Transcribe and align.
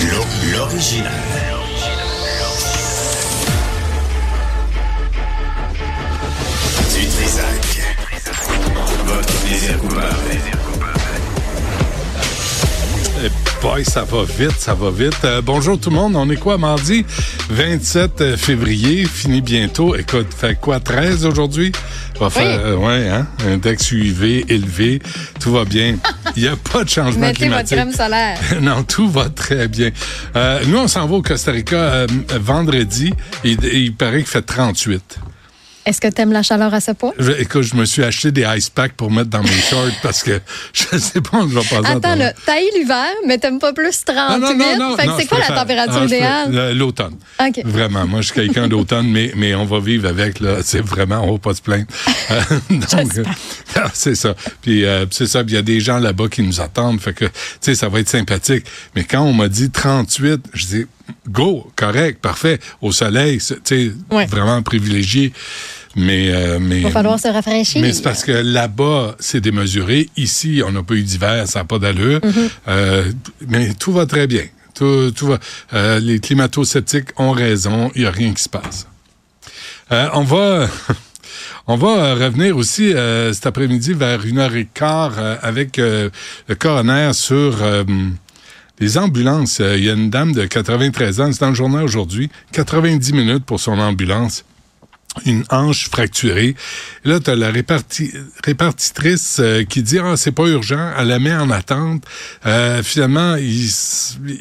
L'original. 0.00 1.12
Du 6.94 7.06
Trisac. 7.06 7.80
Votre 9.06 9.34
plaisir 9.42 9.78
coupable. 9.78 10.04
Eh 13.24 13.30
boy, 13.60 13.84
ça 13.84 14.04
va 14.04 14.22
vite, 14.22 14.52
ça 14.58 14.74
va 14.74 14.90
vite. 14.90 15.16
Euh, 15.24 15.42
bonjour 15.42 15.80
tout 15.80 15.90
le 15.90 15.96
monde, 15.96 16.14
on 16.14 16.30
est 16.30 16.36
quoi 16.36 16.58
mardi? 16.58 17.04
27 17.50 18.36
février, 18.36 19.04
fini 19.04 19.40
bientôt. 19.40 19.96
Écoute, 19.96 20.28
fait 20.32 20.54
quoi 20.60 20.78
13 20.78 21.26
aujourd'hui? 21.26 21.72
Va 22.20 22.30
faire 22.30 22.60
euh, 22.64 22.76
ouais, 22.76 23.08
hein, 23.08 23.26
index 23.48 23.90
UV 23.90 24.44
élevé, 24.48 25.00
tout 25.40 25.50
va 25.50 25.64
bien. 25.64 25.96
Il 26.38 26.42
n'y 26.42 26.48
a 26.48 26.54
pas 26.54 26.84
de 26.84 26.88
changement 26.88 27.26
Mettez 27.26 27.46
climatique. 27.46 27.76
votre 27.76 27.90
crème 27.90 27.92
solaire. 27.92 28.38
non, 28.62 28.84
tout 28.84 29.10
va 29.10 29.28
très 29.28 29.66
bien. 29.66 29.90
Euh, 30.36 30.60
nous, 30.68 30.78
on 30.78 30.86
s'en 30.86 31.04
va 31.08 31.16
au 31.16 31.22
Costa 31.22 31.50
Rica 31.50 31.74
euh, 31.74 32.06
vendredi 32.40 33.12
et 33.42 33.54
et 33.54 33.78
il 33.80 33.92
paraît 33.92 34.18
qu'il 34.18 34.28
fait 34.28 34.42
38. 34.42 35.18
Est-ce 35.88 36.02
que 36.02 36.08
tu 36.08 36.20
aimes 36.20 36.32
la 36.32 36.42
chaleur 36.42 36.74
à 36.74 36.80
ce 36.80 36.90
point? 36.90 37.14
Je, 37.18 37.32
écoute, 37.32 37.62
je 37.62 37.74
me 37.74 37.86
suis 37.86 38.04
acheté 38.04 38.30
des 38.30 38.44
ice 38.58 38.68
packs 38.68 38.92
pour 38.92 39.10
mettre 39.10 39.30
dans 39.30 39.42
mes 39.42 39.48
shorts 39.48 39.88
parce 40.02 40.22
que 40.22 40.38
je 40.74 40.98
sais 40.98 41.22
pas 41.22 41.38
où 41.38 41.48
je 41.48 41.54
vais 41.58 41.60
passer. 41.64 41.96
Attends, 41.96 42.14
là, 42.14 42.34
t'as 42.44 42.60
l'hiver, 42.76 43.06
mais 43.26 43.38
t'aimes 43.38 43.58
pas 43.58 43.72
plus 43.72 44.04
38? 44.04 44.14
Ah, 44.18 44.38
non, 44.38 44.54
non, 44.54 44.76
non, 44.90 44.96
fait 44.98 45.04
que 45.04 45.08
non, 45.08 45.16
c'est 45.18 45.26
quoi 45.26 45.38
la 45.38 45.46
température 45.56 46.00
Ah, 46.02 46.04
idéale? 46.04 46.48
préfère- 46.50 46.74
L'automne. 46.74 47.16
Vraiment. 47.64 48.06
Moi, 48.06 48.20
je 48.20 48.26
suis 48.26 48.34
quelqu'un 48.34 48.68
d'automne, 48.74 49.10
mais, 49.10 49.32
mais 49.34 49.54
on 49.54 49.64
va 49.64 49.80
vivre 49.80 50.06
avec. 50.06 50.40
Là. 50.40 50.56
C'est 50.62 50.82
vraiment, 50.82 51.22
on 51.26 51.32
va 51.32 51.38
pas 51.38 51.54
se 51.54 51.62
plaindre. 51.62 51.86
Euh, 52.30 52.40
donc, 52.68 53.16
euh, 53.16 53.24
c'est 53.94 54.14
ça. 54.14 54.34
Puis 54.60 54.84
euh, 54.84 55.06
c'est 55.10 55.26
ça. 55.26 55.42
Puis 55.42 55.52
il 55.52 55.56
y 55.56 55.58
a 55.58 55.62
des 55.62 55.80
gens 55.80 55.98
là-bas 55.98 56.28
qui 56.28 56.42
nous 56.42 56.60
attendent. 56.60 57.00
Fait 57.00 57.14
que, 57.14 57.24
tu 57.24 57.30
sais, 57.62 57.74
ça 57.74 57.88
va 57.88 58.00
être 58.00 58.08
sympathique. 58.10 58.66
Mais 58.94 59.04
quand 59.04 59.22
on 59.22 59.32
m'a 59.32 59.48
dit 59.48 59.70
38, 59.70 60.42
je 60.52 60.66
dis, 60.66 60.86
go, 61.28 61.70
correct, 61.76 62.20
parfait. 62.20 62.58
Au 62.80 62.92
soleil, 62.92 63.38
tu 63.38 63.54
sais, 63.64 63.92
Ouais. 64.10 64.26
vraiment 64.26 64.62
privilégié. 64.62 65.32
Mais, 65.96 66.30
euh, 66.32 66.58
mais, 66.60 66.78
Il 66.78 66.82
va 66.84 66.90
falloir 66.90 67.18
se 67.18 67.28
rafraîchir. 67.28 67.80
mais 67.82 67.92
c'est 67.92 68.02
parce 68.02 68.22
que 68.22 68.30
là-bas, 68.32 69.16
c'est 69.18 69.40
démesuré. 69.40 70.08
Ici, 70.16 70.62
on 70.64 70.70
n'a 70.70 70.82
pas 70.82 70.94
eu 70.94 71.02
d'hiver, 71.02 71.48
ça 71.48 71.60
n'a 71.60 71.64
pas 71.64 71.78
d'allure. 71.78 72.20
Mm-hmm. 72.20 72.50
Euh, 72.68 73.04
mais 73.48 73.74
tout 73.74 73.92
va 73.92 74.06
très 74.06 74.26
bien. 74.26 74.44
Tout, 74.74 75.10
tout 75.10 75.26
va. 75.28 75.38
euh, 75.72 75.98
les 75.98 76.20
climato-sceptiques 76.20 77.08
ont 77.16 77.32
raison. 77.32 77.90
Il 77.96 78.02
n'y 78.02 78.06
a 78.06 78.12
rien 78.12 78.32
qui 78.32 78.42
se 78.42 78.48
passe. 78.48 78.86
Euh, 79.90 80.08
on 80.14 80.22
va. 80.24 80.68
On 81.70 81.76
va 81.76 81.88
euh, 81.88 82.14
revenir 82.14 82.56
aussi 82.56 82.94
euh, 82.94 83.30
cet 83.34 83.44
après-midi 83.44 83.92
vers 83.92 84.24
une 84.24 84.38
heure 84.38 84.54
et 84.56 84.66
quart 84.72 85.12
euh, 85.18 85.36
avec 85.42 85.78
euh, 85.78 86.08
le 86.48 86.54
coroner 86.54 87.10
sur 87.12 87.62
euh, 87.62 87.84
les 88.80 88.98
ambulances. 88.98 89.60
Euh, 89.60 89.76
Il 89.76 89.84
y 89.84 89.90
a 89.90 89.94
une 89.94 90.10
dame 90.10 90.32
de 90.32 90.44
93 90.44 91.20
ans, 91.20 91.32
c'est 91.32 91.40
dans 91.40 91.48
le 91.48 91.54
journal 91.54 91.84
aujourd'hui, 91.84 92.30
90 92.52 93.12
minutes 93.12 93.44
pour 93.44 93.60
son 93.60 93.78
ambulance 93.78 94.44
une 95.24 95.44
hanche 95.50 95.88
fracturée. 95.88 96.54
Là, 97.04 97.18
tu 97.20 97.30
as 97.30 97.36
la 97.36 97.50
réparti- 97.50 98.12
répartitrice 98.44 99.38
euh, 99.40 99.64
qui 99.64 99.82
dit 99.82 99.98
Ah, 99.98 100.16
c'est 100.16 100.32
pas 100.32 100.46
urgent, 100.46 100.92
elle 100.98 101.08
la 101.08 101.18
met 101.18 101.34
en 101.34 101.50
attente. 101.50 102.04
Euh, 102.46 102.82
finalement, 102.82 103.36
il, 103.36 103.68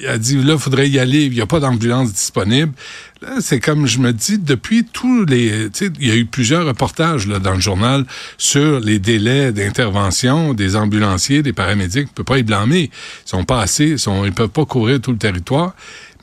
elle 0.06 0.20
dit 0.20 0.38
là, 0.44 0.58
faudrait 0.58 0.90
y 0.90 1.00
aller, 1.00 1.26
il 1.26 1.32
n'y 1.32 1.42
a 1.42 1.46
pas 1.46 1.60
d'ambulance 1.60 2.12
disponible. 2.14 2.74
Là, 3.22 3.38
c'est 3.40 3.60
comme 3.60 3.88
je 3.88 3.98
me 3.98 4.14
dis, 4.14 4.38
depuis 4.38 4.86
tous 4.86 5.26
les. 5.26 5.70
Il 6.00 6.08
y 6.08 6.12
a 6.12 6.16
eu 6.16 6.26
plusieurs 6.26 6.66
reportages 6.66 7.28
là, 7.28 7.40
dans 7.40 7.56
le 7.56 7.60
journal 7.60 8.06
sur 8.38 8.80
les 8.80 9.00
délais 9.00 9.52
d'intervention 9.52 10.54
des 10.54 10.76
ambulanciers, 10.76 11.42
des 11.42 11.54
paramédics. 11.54 12.08
On 12.12 12.14
peut 12.14 12.24
pas 12.24 12.38
y 12.38 12.44
blâmer. 12.44 12.92
Ils 13.26 13.30
sont 13.30 13.44
pas 13.44 13.62
assez, 13.62 13.86
ils, 13.86 14.26
ils 14.26 14.34
peuvent 14.34 14.50
pas 14.50 14.66
courir 14.66 15.02
tout 15.02 15.12
le 15.12 15.18
territoire. 15.18 15.74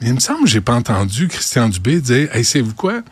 Il 0.04 0.14
me 0.14 0.20
semble 0.20 0.44
que 0.44 0.50
j'ai 0.50 0.60
pas 0.60 0.74
entendu 0.74 1.28
Christian 1.28 1.68
Dubé 1.68 2.00
dire 2.00 2.28
Hey, 2.34 2.44
savez-vous 2.44 2.74
quoi? 2.74 3.02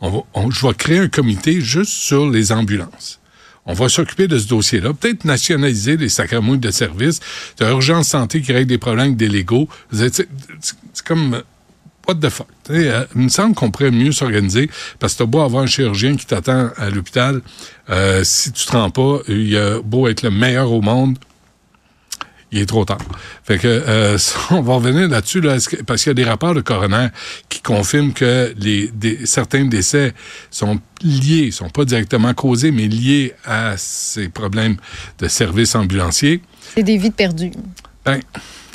On 0.00 0.10
va, 0.10 0.20
je 0.50 0.66
vais 0.66 0.74
créer 0.74 0.98
un 0.98 1.08
comité 1.08 1.60
juste 1.60 1.92
sur 1.92 2.28
les 2.28 2.52
ambulances. 2.52 3.20
On 3.64 3.74
va 3.74 3.88
s'occuper 3.88 4.26
de 4.28 4.38
ce 4.38 4.48
dossier-là. 4.48 4.92
Peut-être 4.92 5.24
nationaliser 5.24 5.96
les 5.96 6.08
sacramouilles 6.08 6.58
de 6.58 6.70
services. 6.72 7.20
T'as 7.56 7.70
Urgence 7.70 8.08
Santé 8.08 8.42
qui 8.42 8.52
règle 8.52 8.66
des 8.66 8.78
problèmes 8.78 9.06
avec 9.06 9.16
des 9.16 9.28
légaux. 9.28 9.68
Vous 9.90 9.98
C'est 9.98 10.14
c'est- 10.14 10.28
c'est 10.92 11.04
comme... 11.06 11.34
euh, 11.34 11.42
What 12.08 12.16
the 12.16 12.28
fuck? 12.30 12.48
Tu 12.64 12.72
euh, 12.72 13.04
il 13.14 13.22
me 13.22 13.28
semble 13.28 13.54
qu'on 13.54 13.70
pourrait 13.70 13.92
mieux 13.92 14.10
s'organiser 14.10 14.68
parce 14.98 15.12
que 15.14 15.18
t'as 15.18 15.24
beau 15.26 15.40
avoir 15.40 15.62
un 15.62 15.66
chirurgien 15.66 16.16
qui 16.16 16.26
t'attend 16.26 16.70
à 16.76 16.90
l'hôpital. 16.90 17.40
euh, 17.90 18.24
si 18.24 18.50
tu 18.50 18.66
te 18.66 18.72
rends 18.72 18.90
pas, 18.90 19.20
il 19.28 19.56
a 19.56 19.80
beau 19.80 20.08
être 20.08 20.22
le 20.22 20.30
meilleur 20.32 20.72
au 20.72 20.80
monde, 20.82 21.16
il 22.52 22.60
est 22.60 22.66
trop 22.66 22.84
tard. 22.84 22.98
Fait 23.44 23.58
que 23.58 23.66
euh, 23.66 24.18
on 24.50 24.60
va 24.60 24.74
revenir 24.74 25.08
là-dessus 25.08 25.40
là, 25.40 25.56
parce 25.86 26.02
qu'il 26.02 26.10
y 26.10 26.12
a 26.12 26.14
des 26.14 26.24
rapports 26.24 26.54
de 26.54 26.60
coroner 26.60 27.08
qui 27.48 27.60
confirment 27.62 28.12
que 28.12 28.52
les 28.56 28.88
des- 28.88 29.24
certains 29.26 29.64
décès 29.64 30.12
sont 30.50 30.78
liés, 31.02 31.50
sont 31.50 31.70
pas 31.70 31.84
directement 31.84 32.34
causés, 32.34 32.70
mais 32.70 32.86
liés 32.88 33.32
à 33.44 33.74
ces 33.78 34.28
problèmes 34.28 34.76
de 35.18 35.28
services 35.28 35.74
ambulanciers. 35.74 36.42
C'est 36.76 36.82
des 36.82 36.98
vies 36.98 37.10
perdues. 37.10 37.52
Ben, 38.04 38.20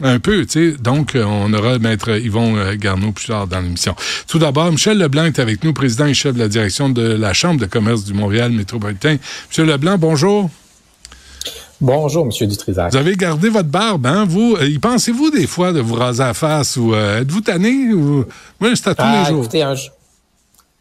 un 0.02 0.20
peu, 0.20 0.46
tu 0.46 0.72
sais. 0.72 0.78
Donc, 0.80 1.16
euh, 1.16 1.24
on 1.26 1.52
aura 1.54 1.80
Maître 1.80 2.18
Yvon 2.18 2.56
euh, 2.56 2.76
Garneau 2.76 3.12
plus 3.12 3.26
tard 3.28 3.48
dans 3.48 3.60
l'émission. 3.60 3.94
Tout 4.28 4.40
d'abord, 4.40 4.72
Michel 4.72 4.98
Leblanc 4.98 5.26
est 5.26 5.40
avec 5.40 5.64
nous, 5.64 5.74
président 5.74 6.06
et 6.06 6.14
chef 6.14 6.34
de 6.34 6.40
la 6.40 6.48
direction 6.48 6.90
de 6.90 7.02
la 7.02 7.34
Chambre 7.34 7.60
de 7.60 7.66
commerce 7.66 8.06
du 8.06 8.14
Montréal 8.14 8.52
métropolitain. 8.52 9.18
Monsieur 9.50 9.66
Leblanc, 9.66 9.98
bonjour. 9.98 10.50
Bonjour, 11.80 12.26
Monsieur 12.26 12.48
Dutrisac. 12.48 12.92
Vous 12.92 12.98
avez 12.98 13.16
gardé 13.16 13.50
votre 13.50 13.70
barbe, 13.70 14.08
hein, 14.08 14.26
vous? 14.28 14.56
Euh, 14.60 14.68
y 14.68 14.80
pensez-vous 14.80 15.30
des 15.30 15.46
fois 15.46 15.72
de 15.74 15.80
vous 15.80 15.94
raser 15.94 16.24
la 16.24 16.34
face 16.34 16.76
ou 16.76 16.94
euh, 16.96 17.22
êtes-vous 17.22 17.42
tanné? 17.42 17.94
Ou... 17.94 18.26
Moi, 18.60 18.72
c'est 18.76 18.88
à 18.88 18.96
tous 18.96 19.04
Ah, 19.06 19.24
les 19.24 19.30
jours. 19.30 19.44
écoutez, 19.44 19.62
un 19.62 19.76
j- 19.76 19.92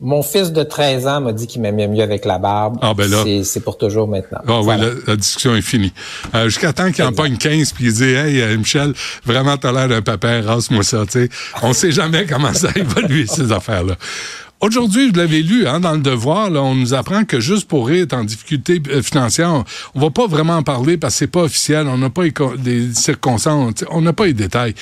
mon 0.00 0.22
fils 0.22 0.52
de 0.52 0.62
13 0.62 1.06
ans 1.06 1.20
m'a 1.22 1.32
dit 1.32 1.46
qu'il 1.46 1.60
m'aimait 1.62 1.88
mieux 1.88 2.02
avec 2.02 2.24
la 2.24 2.38
barbe. 2.38 2.78
Ah, 2.80 2.94
ben 2.94 3.10
là. 3.10 3.24
C'est- 3.44 3.60
pour 3.60 3.76
toujours 3.76 4.08
maintenant. 4.08 4.40
Ah 4.48 4.60
oui, 4.62 4.74
la, 4.78 4.88
la 5.06 5.16
discussion 5.16 5.54
est 5.54 5.60
finie. 5.62 5.92
Euh, 6.34 6.44
Jusqu'à 6.48 6.72
temps 6.72 6.90
qu'il 6.90 7.04
en 7.04 7.12
pogne 7.12 7.36
15 7.36 7.72
puis 7.72 7.84
il 7.86 7.92
dit 7.92 8.04
Hey, 8.04 8.56
Michel, 8.56 8.94
vraiment, 9.24 9.56
t'as 9.58 9.72
l'air 9.72 9.88
d'un 9.88 10.02
papa, 10.02 10.40
rase-moi 10.42 10.82
ça, 10.82 11.04
tu 11.04 11.12
sais. 11.12 11.28
On 11.62 11.74
sait 11.74 11.92
jamais 11.92 12.24
comment 12.26 12.54
ça 12.54 12.68
évolue, 12.76 13.26
ces 13.26 13.52
affaires-là. 13.52 13.96
Aujourd'hui, 14.60 15.10
vous 15.10 15.16
l'avez 15.16 15.42
lu 15.42 15.66
hein, 15.66 15.80
dans 15.80 15.92
le 15.92 16.00
devoir, 16.00 16.48
là, 16.48 16.62
on 16.62 16.74
nous 16.74 16.94
apprend 16.94 17.24
que 17.24 17.40
juste 17.40 17.68
pour 17.68 17.90
est 17.90 18.14
en 18.14 18.24
difficulté 18.24 18.80
euh, 18.88 19.02
financière, 19.02 19.64
on, 19.94 20.00
va 20.00 20.10
pas 20.10 20.26
vraiment 20.26 20.56
en 20.56 20.62
parler 20.62 20.96
parce 20.96 21.14
que 21.14 21.18
c'est 21.18 21.26
pas 21.26 21.42
officiel, 21.42 21.86
on 21.88 21.98
n'a 21.98 22.08
pas 22.08 22.22
les 22.64 22.94
circonstances, 22.94 23.84
on 23.90 24.00
n'a 24.00 24.14
pas 24.14 24.26
les 24.26 24.32
détails. 24.32 24.74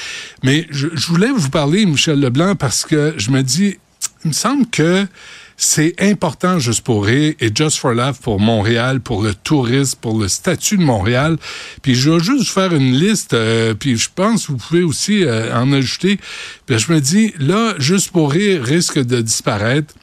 Mais 0.44 0.66
je 0.70 0.88
voulais 1.08 1.30
vous 1.30 1.50
parler, 1.50 1.86
Michel 1.86 2.20
Leblanc, 2.20 2.54
parce 2.54 2.84
que 2.84 3.14
je 3.16 3.30
me 3.30 3.42
dis, 3.42 3.76
il 4.24 4.28
me 4.28 4.32
semble 4.32 4.66
que 4.66 5.06
c'est 5.56 5.94
important 6.00 6.58
juste 6.58 6.82
pour 6.82 7.04
rire 7.06 7.34
et 7.40 7.50
Just 7.54 7.78
for 7.78 7.92
Laugh 7.92 8.16
pour 8.20 8.40
Montréal, 8.40 9.00
pour 9.00 9.22
le 9.22 9.34
tourisme, 9.34 9.98
pour 10.00 10.18
le 10.18 10.28
statut 10.28 10.76
de 10.76 10.82
Montréal. 10.82 11.36
Puis 11.82 11.94
je 11.94 12.10
vais 12.10 12.22
juste 12.22 12.50
faire 12.50 12.74
une 12.74 12.92
liste, 12.92 13.34
euh, 13.34 13.74
puis 13.74 13.96
je 13.96 14.08
pense 14.14 14.46
que 14.46 14.52
vous 14.52 14.58
pouvez 14.58 14.82
aussi 14.82 15.24
euh, 15.24 15.54
en 15.54 15.72
ajouter. 15.72 16.18
Puis 16.66 16.78
je 16.78 16.92
me 16.92 17.00
dis, 17.00 17.32
là, 17.38 17.74
juste 17.78 18.10
pour 18.10 18.32
rire 18.32 18.62
risque 18.62 18.98
de 18.98 19.20
disparaître. 19.20 19.94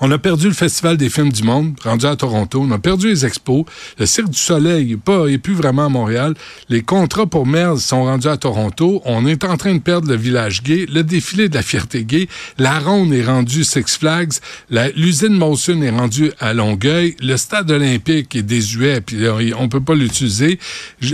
On 0.00 0.10
a 0.10 0.18
perdu 0.18 0.48
le 0.48 0.54
Festival 0.54 0.96
des 0.96 1.08
films 1.10 1.32
du 1.32 1.42
monde, 1.42 1.74
rendu 1.84 2.06
à 2.06 2.16
Toronto. 2.16 2.64
On 2.66 2.70
a 2.72 2.78
perdu 2.78 3.08
les 3.08 3.24
expos. 3.26 3.64
Le 3.98 4.06
Cirque 4.06 4.30
du 4.30 4.38
Soleil 4.38 4.98
n'est 5.08 5.38
plus 5.38 5.54
vraiment 5.54 5.86
à 5.86 5.88
Montréal. 5.88 6.34
Les 6.68 6.82
contrats 6.82 7.26
pour 7.26 7.46
Merz 7.46 7.80
sont 7.80 8.04
rendus 8.04 8.28
à 8.28 8.36
Toronto. 8.36 9.02
On 9.04 9.26
est 9.26 9.44
en 9.44 9.56
train 9.56 9.74
de 9.74 9.80
perdre 9.80 10.08
le 10.08 10.16
village 10.16 10.62
gay, 10.62 10.86
le 10.92 11.02
défilé 11.02 11.48
de 11.48 11.54
la 11.54 11.62
fierté 11.62 12.04
gay. 12.04 12.28
La 12.58 12.78
Ronde 12.78 13.12
est 13.12 13.24
rendue 13.24 13.64
Six 13.64 13.98
Flags. 13.98 14.32
La- 14.70 14.90
L'usine 14.90 15.34
Molson 15.34 15.80
est 15.82 15.90
rendue 15.90 16.32
à 16.40 16.54
Longueuil. 16.54 17.16
Le 17.20 17.36
stade 17.36 17.70
olympique 17.70 18.34
est 18.36 18.42
désuet, 18.42 19.00
puis 19.00 19.16
on 19.58 19.68
peut 19.68 19.80
pas 19.80 19.94
l'utiliser. 19.94 20.58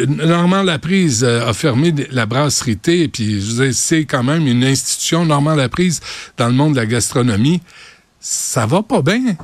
Normand 0.06 0.62
Laprise 0.62 1.24
euh, 1.24 1.48
a 1.48 1.52
fermé 1.52 1.92
la 2.10 2.26
brasserie 2.26 2.76
T, 2.76 3.08
puis 3.08 3.42
c'est 3.72 4.04
quand 4.04 4.22
même 4.22 4.46
une 4.46 4.64
institution, 4.64 5.24
Normand 5.24 5.54
Laprise, 5.54 6.00
dans 6.36 6.46
le 6.48 6.54
monde 6.54 6.72
de 6.72 6.76
la 6.76 6.86
gastronomie 6.86 7.60
ça 8.20 8.66
va 8.66 8.82
pas 8.82 9.02
bien. 9.02 9.36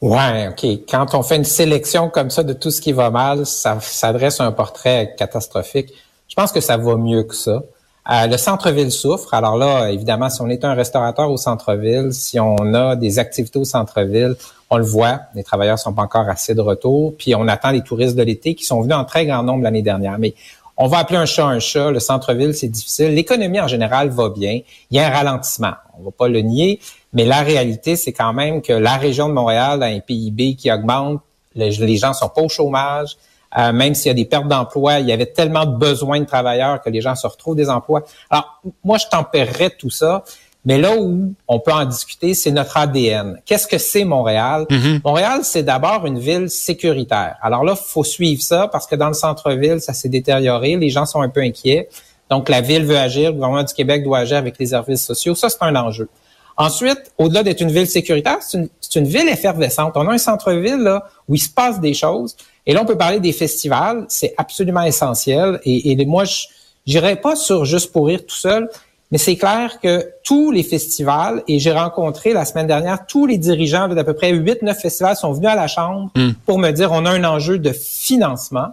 Ouais, 0.00 0.48
OK. 0.48 0.64
Quand 0.88 1.14
on 1.14 1.22
fait 1.22 1.36
une 1.36 1.44
sélection 1.44 2.08
comme 2.08 2.30
ça 2.30 2.42
de 2.42 2.54
tout 2.54 2.70
ce 2.70 2.80
qui 2.80 2.92
va 2.92 3.10
mal, 3.10 3.44
ça 3.44 3.78
s'adresse 3.80 4.40
à 4.40 4.44
un 4.44 4.52
portrait 4.52 5.14
catastrophique. 5.18 5.92
Je 6.26 6.34
pense 6.34 6.52
que 6.52 6.60
ça 6.60 6.78
va 6.78 6.96
mieux 6.96 7.24
que 7.24 7.34
ça. 7.34 7.62
Euh, 8.10 8.26
le 8.26 8.38
centre-ville 8.38 8.90
souffre. 8.90 9.34
Alors 9.34 9.58
là, 9.58 9.90
évidemment, 9.90 10.30
si 10.30 10.40
on 10.40 10.48
est 10.48 10.64
un 10.64 10.72
restaurateur 10.72 11.30
au 11.30 11.36
centre-ville, 11.36 12.12
si 12.12 12.40
on 12.40 12.72
a 12.72 12.96
des 12.96 13.18
activités 13.18 13.58
au 13.58 13.64
centre-ville, 13.64 14.36
on 14.70 14.78
le 14.78 14.84
voit, 14.84 15.20
les 15.34 15.44
travailleurs 15.44 15.78
sont 15.78 15.92
pas 15.92 16.02
encore 16.02 16.28
assez 16.28 16.54
de 16.54 16.60
retour, 16.60 17.14
puis 17.18 17.34
on 17.34 17.46
attend 17.46 17.70
les 17.70 17.82
touristes 17.82 18.16
de 18.16 18.22
l'été 18.22 18.54
qui 18.54 18.64
sont 18.64 18.80
venus 18.80 18.96
en 18.96 19.04
très 19.04 19.26
grand 19.26 19.42
nombre 19.42 19.64
l'année 19.64 19.82
dernière. 19.82 20.18
Mais 20.18 20.34
on 20.80 20.86
va 20.88 20.98
appeler 20.98 21.18
un 21.18 21.26
chat 21.26 21.44
un 21.44 21.60
chat. 21.60 21.90
Le 21.90 22.00
centre-ville, 22.00 22.54
c'est 22.54 22.68
difficile. 22.68 23.14
L'économie 23.14 23.60
en 23.60 23.68
général 23.68 24.08
va 24.08 24.30
bien. 24.30 24.60
Il 24.90 24.96
y 24.96 24.98
a 24.98 25.06
un 25.06 25.10
ralentissement. 25.10 25.74
On 25.98 26.04
va 26.04 26.10
pas 26.10 26.26
le 26.26 26.40
nier. 26.40 26.80
Mais 27.12 27.24
la 27.24 27.42
réalité, 27.42 27.96
c'est 27.96 28.12
quand 28.12 28.32
même 28.32 28.62
que 28.62 28.72
la 28.72 28.96
région 28.96 29.28
de 29.28 29.34
Montréal 29.34 29.82
a 29.82 29.86
un 29.86 30.00
PIB 30.00 30.56
qui 30.56 30.72
augmente. 30.72 31.20
Le- 31.54 31.84
les 31.84 31.96
gens 31.96 32.14
sont 32.14 32.28
pas 32.30 32.40
au 32.40 32.48
chômage. 32.48 33.16
Euh, 33.58 33.72
même 33.72 33.94
s'il 33.94 34.08
y 34.08 34.10
a 34.10 34.14
des 34.14 34.24
pertes 34.24 34.48
d'emploi, 34.48 35.00
il 35.00 35.06
y 35.06 35.12
avait 35.12 35.26
tellement 35.26 35.66
de 35.66 35.76
besoins 35.76 36.20
de 36.20 36.24
travailleurs 36.24 36.80
que 36.80 36.88
les 36.88 37.00
gens 37.00 37.16
se 37.16 37.26
retrouvent 37.26 37.56
des 37.56 37.68
emplois. 37.68 38.02
Alors, 38.30 38.62
moi, 38.84 38.96
je 38.96 39.06
tempérerais 39.06 39.70
tout 39.70 39.90
ça. 39.90 40.24
Mais 40.64 40.78
là 40.78 40.94
où 40.96 41.32
on 41.48 41.58
peut 41.58 41.72
en 41.72 41.86
discuter, 41.86 42.34
c'est 42.34 42.50
notre 42.50 42.76
ADN. 42.76 43.40
Qu'est-ce 43.46 43.66
que 43.66 43.78
c'est 43.78 44.04
Montréal? 44.04 44.66
Montréal, 45.04 45.40
c'est 45.42 45.62
d'abord 45.62 46.04
une 46.04 46.18
ville 46.18 46.50
sécuritaire. 46.50 47.36
Alors 47.40 47.64
là, 47.64 47.74
faut 47.74 48.04
suivre 48.04 48.42
ça 48.42 48.68
parce 48.68 48.86
que 48.86 48.94
dans 48.94 49.08
le 49.08 49.14
centre-ville, 49.14 49.80
ça 49.80 49.94
s'est 49.94 50.10
détérioré. 50.10 50.76
Les 50.76 50.90
gens 50.90 51.06
sont 51.06 51.22
un 51.22 51.30
peu 51.30 51.40
inquiets. 51.40 51.88
Donc, 52.28 52.48
la 52.48 52.60
ville 52.60 52.84
veut 52.84 52.98
agir. 52.98 53.30
Le 53.30 53.34
gouvernement 53.34 53.64
du 53.64 53.72
Québec 53.72 54.04
doit 54.04 54.18
agir 54.18 54.36
avec 54.36 54.58
les 54.58 54.66
services 54.66 55.04
sociaux. 55.04 55.34
Ça, 55.34 55.48
c'est 55.48 55.62
un 55.62 55.74
enjeu. 55.76 56.08
Ensuite, 56.56 57.10
au-delà 57.16 57.42
d'être 57.42 57.62
une 57.62 57.72
ville 57.72 57.86
sécuritaire, 57.86 58.38
c'est 58.40 58.96
une, 58.96 59.06
ville 59.06 59.28
effervescente. 59.28 59.92
On 59.96 60.06
a 60.06 60.12
un 60.12 60.18
centre-ville 60.18 60.76
là, 60.76 61.06
où 61.26 61.34
il 61.34 61.40
se 61.40 61.48
passe 61.48 61.80
des 61.80 61.94
choses. 61.94 62.36
Et 62.66 62.74
là, 62.74 62.82
on 62.82 62.84
peut 62.84 62.98
parler 62.98 63.18
des 63.18 63.32
festivals. 63.32 64.04
C'est 64.08 64.34
absolument 64.36 64.82
essentiel. 64.82 65.58
Et, 65.64 65.90
et 65.90 66.04
moi, 66.04 66.24
je 66.24 66.46
n'irai 66.86 67.16
pas 67.16 67.34
sur 67.34 67.64
juste 67.64 67.92
pour 67.92 68.06
rire 68.06 68.20
tout 68.26 68.34
seul, 68.34 68.68
mais 69.10 69.18
c'est 69.18 69.36
clair 69.36 69.80
que 69.82 70.08
tous 70.24 70.50
les 70.52 70.62
festivals, 70.62 71.42
et 71.48 71.58
j'ai 71.58 71.72
rencontré 71.72 72.32
la 72.32 72.44
semaine 72.44 72.66
dernière 72.66 73.06
tous 73.06 73.26
les 73.26 73.38
dirigeants 73.38 73.88
d'à 73.88 74.04
peu 74.04 74.14
près 74.14 74.32
8-9 74.32 74.74
festivals 74.80 75.16
sont 75.16 75.32
venus 75.32 75.48
à 75.50 75.56
la 75.56 75.66
Chambre 75.66 76.10
pour 76.46 76.58
me 76.58 76.70
dire 76.70 76.92
on 76.92 77.04
a 77.06 77.10
un 77.10 77.24
enjeu 77.24 77.58
de 77.58 77.72
financement. 77.72 78.68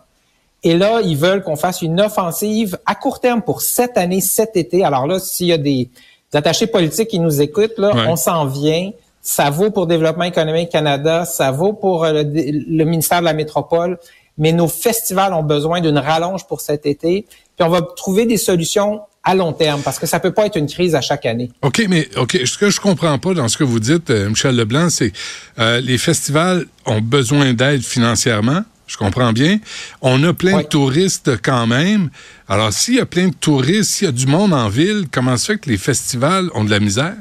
Et 0.63 0.75
là, 0.77 1.01
ils 1.03 1.15
veulent 1.17 1.43
qu'on 1.43 1.55
fasse 1.55 1.81
une 1.81 2.01
offensive 2.01 2.77
à 2.85 2.95
court 2.95 3.19
terme 3.19 3.41
pour 3.41 3.61
cette 3.61 3.97
année, 3.97 4.21
cet 4.21 4.57
été. 4.57 4.83
Alors 4.83 5.05
là, 5.07 5.19
s'il 5.19 5.47
y 5.47 5.53
a 5.53 5.57
des, 5.57 5.89
des 6.31 6.37
attachés 6.37 6.67
politiques 6.67 7.09
qui 7.09 7.19
nous 7.19 7.41
écoutent, 7.41 7.77
là, 7.77 7.95
Ouais. 7.95 8.05
on 8.07 8.15
s'en 8.15 8.45
vient. 8.45 8.91
Ça 9.21 9.49
vaut 9.49 9.71
pour 9.71 9.87
Développement 9.87 10.23
économique 10.23 10.69
Canada, 10.69 11.25
ça 11.25 11.51
vaut 11.51 11.73
pour 11.73 12.05
euh, 12.05 12.23
le, 12.23 12.23
le 12.23 12.83
ministère 12.85 13.19
de 13.19 13.25
la 13.25 13.33
Métropole, 13.33 13.97
mais 14.37 14.51
nos 14.53 14.67
festivals 14.67 15.33
ont 15.33 15.43
besoin 15.43 15.81
d'une 15.81 15.97
rallonge 15.97 16.45
pour 16.47 16.61
cet 16.61 16.85
été. 16.85 17.25
Puis 17.57 17.65
on 17.65 17.69
va 17.69 17.81
trouver 17.81 18.25
des 18.25 18.37
solutions 18.37 19.01
à 19.23 19.35
long 19.35 19.51
terme 19.51 19.81
parce 19.81 19.99
que 19.99 20.05
ça 20.05 20.19
peut 20.19 20.31
pas 20.33 20.45
être 20.45 20.55
une 20.57 20.67
crise 20.67 20.95
à 20.95 21.01
chaque 21.01 21.25
année. 21.25 21.51
OK, 21.61 21.83
mais 21.89 22.07
OK, 22.15 22.37
ce 22.45 22.57
que 22.57 22.69
je 22.69 22.79
comprends 22.79 23.17
pas 23.19 23.33
dans 23.33 23.47
ce 23.49 23.57
que 23.57 23.63
vous 23.65 23.79
dites, 23.79 24.09
euh, 24.09 24.29
Michel 24.29 24.55
Leblanc, 24.55 24.89
c'est 24.89 25.11
euh, 25.59 25.81
les 25.81 25.97
festivals 25.97 26.65
ont 26.85 27.01
besoin 27.01 27.53
d'aide 27.53 27.81
financièrement. 27.83 28.61
Je 28.85 28.95
comprends 28.95 29.33
bien. 29.33 29.59
On 30.01 30.23
a 30.23 30.31
plein 30.33 30.55
Oui. 30.57 30.63
de 30.63 30.67
touristes 30.69 31.41
quand 31.41 31.67
même. 31.67 32.09
Alors, 32.47 32.71
s'il 32.71 32.93
y 32.95 32.99
a 33.01 33.05
plein 33.05 33.27
de 33.27 33.33
touristes, 33.33 33.91
s'il 33.91 34.05
y 34.05 34.07
a 34.07 34.13
du 34.13 34.27
monde 34.27 34.53
en 34.53 34.69
ville, 34.69 35.07
comment 35.11 35.35
ça 35.35 35.47
fait 35.53 35.57
que 35.59 35.69
les 35.69 35.77
festivals 35.77 36.49
ont 36.53 36.63
de 36.63 36.69
la 36.71 36.79
misère? 36.79 37.15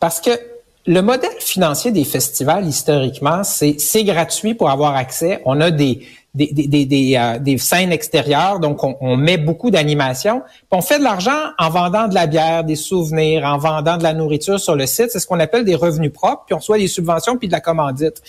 Parce 0.00 0.20
que 0.20 0.32
le 0.86 1.00
modèle 1.00 1.30
financier 1.38 1.90
des 1.90 2.04
festivals, 2.04 2.66
historiquement, 2.66 3.42
c'est 3.44 4.04
gratuit 4.04 4.54
pour 4.54 4.70
avoir 4.70 4.96
accès. 4.96 5.40
On 5.44 5.60
a 5.60 5.70
des 5.70 6.06
des, 6.34 6.48
des, 6.52 6.66
des, 6.66 6.84
des, 6.84 7.16
euh, 7.16 7.38
des 7.38 7.58
scènes 7.58 7.92
extérieures, 7.92 8.58
donc 8.58 8.82
on, 8.82 8.96
on 9.00 9.16
met 9.16 9.36
beaucoup 9.36 9.70
d'animation. 9.70 10.40
Puis 10.40 10.66
on 10.72 10.82
fait 10.82 10.98
de 10.98 11.04
l'argent 11.04 11.30
en 11.58 11.70
vendant 11.70 12.08
de 12.08 12.14
la 12.14 12.26
bière, 12.26 12.64
des 12.64 12.74
souvenirs, 12.74 13.44
en 13.44 13.56
vendant 13.56 13.96
de 13.96 14.02
la 14.02 14.14
nourriture 14.14 14.58
sur 14.58 14.74
le 14.74 14.86
site. 14.86 15.10
C'est 15.12 15.20
ce 15.20 15.28
qu'on 15.28 15.38
appelle 15.38 15.64
des 15.64 15.76
revenus 15.76 16.12
propres, 16.12 16.42
puis 16.46 16.54
on 16.54 16.58
reçoit 16.58 16.78
des 16.78 16.88
subventions 16.88 17.36
puis 17.36 17.46
de 17.46 17.52
la 17.52 17.60
commandite. 17.60 18.20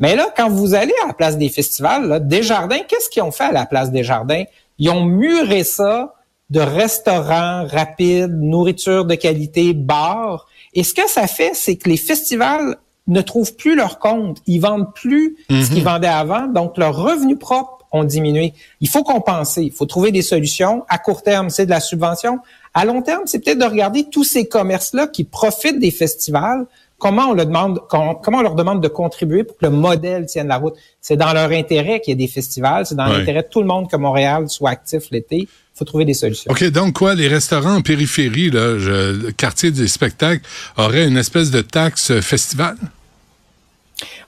Mais 0.00 0.16
là, 0.16 0.26
quand 0.36 0.48
vous 0.48 0.74
allez 0.74 0.92
à 1.04 1.06
la 1.06 1.12
place 1.12 1.38
des 1.38 1.48
festivals, 1.48 2.08
là, 2.08 2.18
Desjardins, 2.18 2.80
qu'est-ce 2.88 3.08
qu'ils 3.08 3.22
ont 3.22 3.30
fait 3.30 3.44
à 3.44 3.52
la 3.52 3.66
place 3.66 3.92
des 3.92 4.02
jardins? 4.02 4.42
Ils 4.80 4.90
ont 4.90 5.04
muré 5.04 5.62
ça 5.62 6.14
de 6.50 6.60
restaurants 6.60 7.66
rapides, 7.68 8.32
nourriture 8.32 9.04
de 9.04 9.14
qualité, 9.14 9.74
bars. 9.74 10.47
Et 10.74 10.84
ce 10.84 10.94
que 10.94 11.08
ça 11.08 11.26
fait, 11.26 11.52
c'est 11.54 11.76
que 11.76 11.88
les 11.88 11.96
festivals 11.96 12.76
ne 13.06 13.22
trouvent 13.22 13.56
plus 13.56 13.74
leur 13.74 13.98
compte. 13.98 14.38
Ils 14.46 14.60
vendent 14.60 14.92
plus 14.94 15.36
ce 15.48 15.70
qu'ils 15.70 15.82
vendaient 15.84 16.06
avant. 16.06 16.46
Donc, 16.46 16.76
leurs 16.76 16.96
revenus 16.96 17.38
propres 17.38 17.86
ont 17.90 18.04
diminué. 18.04 18.52
Il 18.80 18.88
faut 18.88 19.02
compenser. 19.02 19.62
Il 19.62 19.72
faut 19.72 19.86
trouver 19.86 20.12
des 20.12 20.22
solutions. 20.22 20.84
À 20.88 20.98
court 20.98 21.22
terme, 21.22 21.48
c'est 21.48 21.64
de 21.64 21.70
la 21.70 21.80
subvention. 21.80 22.40
À 22.74 22.84
long 22.84 23.02
terme, 23.02 23.22
c'est 23.26 23.38
peut-être 23.38 23.58
de 23.58 23.64
regarder 23.64 24.04
tous 24.04 24.24
ces 24.24 24.46
commerces-là 24.46 25.06
qui 25.06 25.24
profitent 25.24 25.78
des 25.78 25.90
festivals. 25.90 26.66
Comment 26.98 27.26
on, 27.28 27.34
leur 27.34 27.46
demande, 27.46 27.80
com- 27.88 28.16
comment 28.22 28.38
on 28.38 28.42
leur 28.42 28.54
demande 28.56 28.82
de 28.82 28.88
contribuer 28.88 29.44
pour 29.44 29.56
que 29.56 29.64
le 29.66 29.70
modèle 29.70 30.26
tienne 30.26 30.48
la 30.48 30.56
route? 30.56 30.74
C'est 31.00 31.16
dans 31.16 31.32
leur 31.32 31.50
intérêt 31.52 32.00
qu'il 32.00 32.10
y 32.10 32.12
ait 32.12 32.26
des 32.26 32.32
festivals. 32.32 32.86
C'est 32.86 32.96
dans 32.96 33.08
Ouais. 33.08 33.18
l'intérêt 33.18 33.42
de 33.42 33.48
tout 33.48 33.60
le 33.60 33.66
monde 33.68 33.88
que 33.88 33.96
Montréal 33.96 34.48
soit 34.48 34.70
actif 34.70 35.04
l'été. 35.12 35.36
Il 35.42 35.48
faut 35.78 35.84
trouver 35.84 36.04
des 36.04 36.14
solutions. 36.14 36.50
OK, 36.50 36.64
donc 36.70 36.94
quoi, 36.94 37.14
les 37.14 37.28
restaurants 37.28 37.76
en 37.76 37.82
périphérie, 37.82 38.50
là, 38.50 38.78
je- 38.78 39.26
le 39.26 39.30
quartier 39.30 39.70
des 39.70 39.86
spectacles, 39.86 40.42
auraient 40.76 41.06
une 41.06 41.16
espèce 41.16 41.52
de 41.52 41.60
taxe 41.60 42.18
festival? 42.20 42.76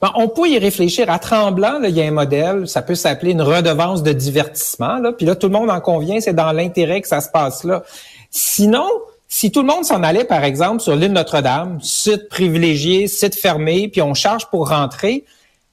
Bon, 0.01 0.09
on 0.15 0.29
peut 0.29 0.49
y 0.49 0.59
réfléchir. 0.59 1.11
À 1.11 1.19
Tremblant, 1.19 1.79
là, 1.81 1.89
il 1.89 1.97
y 1.97 2.01
a 2.01 2.05
un 2.05 2.11
modèle, 2.13 2.69
ça 2.69 2.83
peut 2.83 2.95
s'appeler 2.95 3.33
une 3.33 3.43
redevance 3.43 4.03
de 4.03 4.13
divertissement. 4.13 4.99
Là. 4.99 5.13
Puis 5.13 5.27
là, 5.27 5.35
tout 5.35 5.47
le 5.49 5.53
monde 5.53 5.71
en 5.71 5.81
convient, 5.81 6.21
c'est 6.21 6.33
dans 6.35 6.53
l'intérêt 6.53 7.01
que 7.01 7.09
ça 7.09 7.21
se 7.21 7.29
passe 7.29 7.65
là. 7.65 7.83
Sinon, 8.31 8.89
si 9.33 9.53
tout 9.53 9.61
le 9.61 9.69
monde 9.69 9.85
s'en 9.85 10.03
allait, 10.03 10.25
par 10.25 10.43
exemple, 10.43 10.83
sur 10.83 10.97
l'île 10.97 11.13
Notre-Dame, 11.13 11.79
site 11.81 12.29
privilégié, 12.29 13.07
site 13.07 13.37
fermé, 13.37 13.87
puis 13.87 14.03
on 14.03 14.13
charge 14.13 14.51
pour 14.51 14.69
rentrer, 14.69 15.25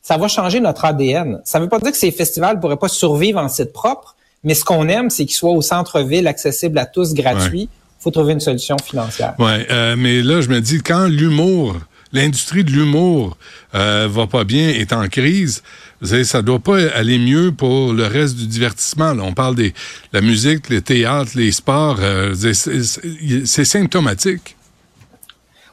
ça 0.03 0.15
va 0.15 0.27
changer 0.27 0.59
notre 0.59 0.85
ADN. 0.85 1.41
Ça 1.43 1.57
ne 1.57 1.63
veut 1.63 1.69
pas 1.69 1.79
dire 1.79 1.91
que 1.91 1.97
ces 1.97 2.11
festivals 2.11 2.57
ne 2.57 2.61
pourraient 2.61 2.77
pas 2.77 2.87
survivre 2.87 3.39
en 3.39 3.49
site 3.49 3.73
propre, 3.73 4.15
mais 4.43 4.53
ce 4.53 4.63
qu'on 4.63 4.87
aime, 4.87 5.09
c'est 5.09 5.25
qu'ils 5.25 5.35
soient 5.35 5.51
au 5.51 5.63
centre-ville, 5.63 6.27
accessibles 6.27 6.77
à 6.77 6.85
tous, 6.85 7.15
gratuits. 7.15 7.67
Il 7.99 8.03
faut 8.03 8.11
trouver 8.11 8.33
une 8.33 8.39
solution 8.39 8.77
financière. 8.77 9.33
Ouais, 9.39 9.65
euh, 9.71 9.95
mais 9.97 10.21
là, 10.21 10.39
je 10.41 10.49
me 10.49 10.61
dis, 10.61 10.83
quand 10.83 11.07
l'humour, 11.07 11.77
l'industrie 12.13 12.63
de 12.63 12.71
l'humour 12.71 13.37
euh, 13.75 14.07
va 14.09 14.27
pas 14.27 14.43
bien, 14.43 14.69
est 14.69 14.93
en 14.93 15.07
crise, 15.07 15.63
vous 16.01 16.07
savez, 16.09 16.23
ça 16.23 16.41
doit 16.41 16.59
pas 16.59 16.77
aller 16.93 17.17
mieux 17.17 17.51
pour 17.51 17.91
le 17.93 18.05
reste 18.05 18.35
du 18.35 18.45
divertissement. 18.47 19.13
Là. 19.13 19.23
On 19.23 19.33
parle 19.33 19.55
des 19.55 19.73
la 20.13 20.21
musique, 20.21 20.69
les 20.69 20.81
théâtres, 20.81 21.31
les 21.35 21.51
sports. 21.51 21.97
euh, 21.99 22.33
c'est- 22.35 23.65
symptomatique. 23.65 24.55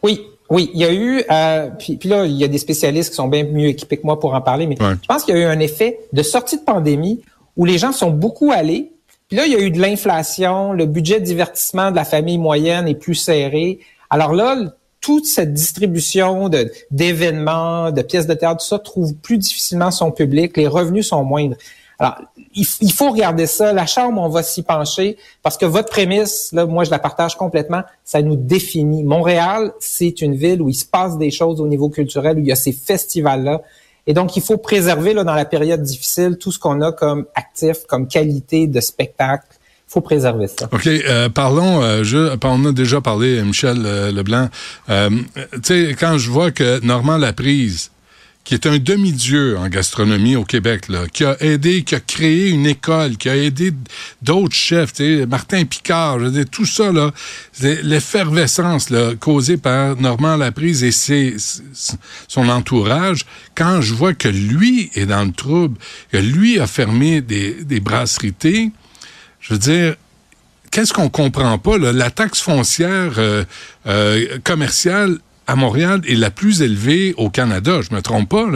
Oui, 0.03 0.21
oui, 0.51 0.71
il 0.75 0.81
y 0.81 0.85
a 0.85 0.93
eu, 0.93 1.23
euh, 1.31 1.69
puis, 1.79 1.97
puis 1.97 2.09
là, 2.09 2.27
il 2.27 2.33
y 2.37 2.45
a 2.45 2.49
des 2.49 2.59
spécialistes 2.59 3.11
qui 3.11 3.17
sont 3.17 3.29
bien 3.29 3.45
mieux 3.45 3.69
équipés 3.69 3.97
que 3.97 4.03
moi 4.05 4.19
pour 4.21 4.35
en 4.35 4.41
parler, 4.41 4.67
mais 4.67 4.81
Ouais. 4.83 4.95
je 5.03 5.07
pense 5.07 5.25
qu'il 5.25 5.35
y 5.35 5.39
a 5.39 5.41
eu 5.43 5.45
un 5.47 5.61
effet 5.61 5.99
de 6.13 6.23
sortie 6.23 6.57
de 6.59 6.63
pandémie 6.63 7.21
où 7.57 7.65
les 7.65 7.79
gens 7.79 7.93
sont 7.93 8.11
beaucoup 8.11 8.51
allés. 8.53 8.91
Puis 9.29 9.37
là, 9.39 9.47
il 9.47 9.53
y 9.53 9.57
a 9.57 9.61
eu 9.61 9.71
de 9.71 9.81
l'inflation, 9.81 10.73
le 10.73 10.87
budget 10.87 11.21
de 11.21 11.25
divertissement 11.25 11.91
de 11.91 11.97
la 11.97 12.05
famille 12.05 12.39
moyenne 12.39 12.87
est 12.89 12.95
plus 12.95 13.15
serré. 13.15 13.79
Alors 14.11 14.35
là, 14.35 14.57
toute 15.05 15.27
cette 15.27 15.53
distribution 15.53 16.49
de 16.49 16.73
d'événements, 16.91 17.91
de 17.91 18.01
pièces 18.01 18.27
de 18.27 18.33
théâtre, 18.33 18.63
tout 18.63 18.69
ça 18.69 18.79
trouve 18.79 19.15
plus 19.15 19.37
difficilement 19.37 19.91
son 19.91 20.11
public. 20.11 20.57
Les 20.57 20.67
revenus 20.67 21.09
sont 21.09 21.23
moindres. 21.25 21.57
Alors, 21.99 22.17
il, 22.55 22.93
faut 22.93 23.11
regarder 23.11 23.47
ça. 23.47 23.75
La 23.75 23.85
Chambre, 23.85 24.21
on 24.23 24.31
va 24.31 24.43
s'y 24.43 24.63
pencher 24.63 25.19
parce 25.43 25.59
que 25.59 25.67
votre 25.67 25.91
prémisse, 25.91 26.51
là, 26.53 26.65
moi, 26.65 26.85
je 26.85 26.91
la 26.91 26.99
partage 26.99 27.37
complètement. 27.37 27.83
Ça 28.03 28.23
nous 28.23 28.35
définit. 28.35 29.05
Montréal, 29.05 29.73
c'est 29.79 30.23
une 30.23 30.35
ville 30.35 30.63
où 30.63 30.71
il 30.71 30.75
se 30.75 30.87
passe 30.87 31.19
des 31.19 31.31
choses 31.31 31.61
au 31.61 31.69
niveau 31.69 31.91
culturel, 31.91 32.39
où 32.39 32.41
il 32.41 32.47
y 32.47 32.53
a 32.53 32.57
ces 32.57 32.73
festivals-là. 32.73 33.61
Et 34.07 34.15
donc, 34.15 34.37
il 34.37 34.43
faut 34.43 34.57
préserver, 34.57 35.13
dans 35.13 35.25
la 35.25 35.45
période 35.45 35.83
difficile, 35.83 36.39
tout 36.39 36.51
ce 36.51 36.59
qu'on 36.59 36.81
a 36.81 36.93
comme 36.93 37.27
actif, 37.35 37.85
comme 37.87 38.09
qualité 38.09 38.67
de 38.67 38.81
spectacle. 38.81 39.47
Faut 39.95 40.01
préserver 40.01 40.49
ça. 40.49 40.69
OK, 40.73 40.89
euh, 40.89 41.29
parlons, 41.29 41.81
euh, 41.81 42.03
je, 42.03 42.37
on 42.43 42.65
a 42.65 42.73
déjà 42.73 43.01
parlé, 43.01 43.41
Michel 43.45 43.81
euh, 43.87 44.11
Leblanc. 44.11 44.49
Tu 44.89 45.61
sais, 45.63 45.95
quand 45.97 46.19
je 46.19 46.29
vois 46.31 46.51
que 46.51 46.85
Normand 46.85 47.17
Laprise, 47.17 47.93
qui 48.43 48.55
est 48.55 48.67
un 48.67 48.79
demi-dieu 48.79 49.57
en 49.57 49.69
gastronomie 49.69 50.35
au 50.35 50.45
Québec, 50.45 50.89
qui 51.13 51.25
a 51.25 51.41
aidé, 51.41 51.85
qui 51.85 51.95
a 51.95 52.01
créé 52.01 52.51
une 52.51 52.67
école, 52.67 53.17
qui 53.19 53.29
a 53.29 53.37
aidé 53.37 53.71
d'autres 54.21 54.57
chefs, 54.57 54.95
Martin 55.29 55.65
Picard, 55.65 56.19
je 56.19 56.25
veux 56.25 56.31
dire, 56.33 56.51
tout 56.51 56.67
ça, 56.67 56.91
l'effervescence 57.63 58.89
causée 59.21 59.59
par 59.59 59.95
Normand 59.95 60.37
Laprise 60.37 60.83
et 60.83 61.37
son 62.27 62.49
entourage, 62.49 63.27
quand 63.55 63.81
je 63.81 63.95
vois 63.95 64.13
que 64.13 64.27
lui 64.29 64.91
est 64.97 65.07
dans 65.07 65.25
le 65.25 65.33
trouble, 65.33 65.79
que 66.11 66.17
lui 66.17 66.59
a 66.59 66.67
fermé 66.67 67.21
des, 67.21 67.63
des 67.63 67.79
brasseries 67.79 68.35
je 69.45 69.53
veux 69.53 69.59
dire, 69.59 69.97
qu'est-ce 70.71 70.93
qu'on 70.93 71.11
comprend 71.11 71.59
pas? 71.59 71.77
La 71.77 72.11
taxe 72.11 72.41
foncière 72.41 73.13
euh, 73.19 73.45
euh, 73.87 74.39
commerciale 74.43 75.19
à 75.47 75.55
Montréal 75.55 76.01
est 76.09 76.15
la 76.15 76.31
plus 76.31 76.63
élevée 76.63 77.15
au 77.19 77.29
Canada. 77.29 77.81
Je 77.83 77.95
me 77.95 78.01
trompe 78.01 78.31
pas, 78.31 78.47